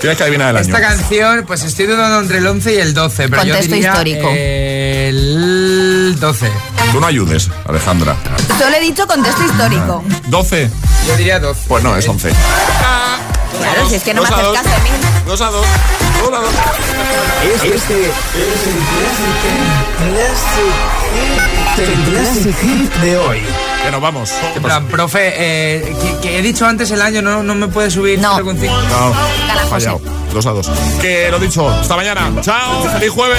Tienes 0.00 0.16
que 0.18 0.24
adivinar 0.24 0.50
el 0.50 0.56
año. 0.56 0.66
Esta 0.66 0.80
canción, 0.80 1.44
pues 1.46 1.62
estoy 1.62 1.86
dudando 1.86 2.20
entre 2.20 2.38
el 2.38 2.46
11 2.46 2.74
y 2.74 2.78
el 2.78 2.94
12, 2.94 3.28
pero 3.28 3.44
yo 3.44 3.52
Contexto 3.52 3.74
diría 3.74 3.90
histórico. 3.90 4.28
el 4.34 6.16
12. 6.18 6.50
Tú 6.92 7.00
no 7.00 7.06
ayudes, 7.06 7.48
Alejandra. 7.66 8.16
Solo 8.58 8.76
he 8.76 8.80
dicho 8.80 9.06
contexto 9.06 9.44
histórico. 9.44 10.04
¿12? 10.28 10.68
Yo 11.06 11.16
diría 11.16 11.38
12. 11.40 11.60
Pues 11.68 11.84
no, 11.84 11.96
es 11.96 12.08
11. 12.08 12.32
Claro, 13.58 13.88
si 13.88 13.94
es 13.96 14.02
que 14.02 14.14
no 14.14 14.22
me 14.22 14.28
Dos 14.28 14.38
a 14.38 14.40
haces 14.40 14.52
dos. 14.52 14.62
caso, 14.62 14.70
Emil. 14.80 14.92
2 15.26 15.40
a 15.40 15.50
2. 15.50 15.66
2 16.24 16.32
a 16.32 16.40
2. 16.40 16.50
Este 17.64 17.74
es 17.74 17.82
el 21.88 22.04
Classic 22.04 22.56
Hit 22.60 22.92
de 22.96 23.18
hoy. 23.18 23.40
Que 23.84 23.90
nos 23.90 24.00
vamos. 24.00 24.30
¿Qué 24.54 24.60
plan, 24.60 24.86
profe, 24.86 25.32
eh, 25.36 25.96
que, 26.00 26.16
que 26.28 26.38
he 26.38 26.42
dicho 26.42 26.66
antes 26.66 26.90
el 26.90 27.02
año, 27.02 27.20
no, 27.22 27.42
no 27.42 27.54
me 27.54 27.68
puede 27.68 27.90
subir 27.90 28.18
No. 28.20 28.36
0,5. 28.38 28.70
No, 28.70 29.14
fallado. 29.68 30.00
2 30.32 30.46
a 30.46 30.50
2. 30.50 30.70
Que 31.00 31.28
lo 31.30 31.38
dicho, 31.38 31.68
hasta 31.68 31.96
mañana. 31.96 32.30
Chao, 32.42 32.84
feliz 32.92 33.10
jueves. 33.10 33.38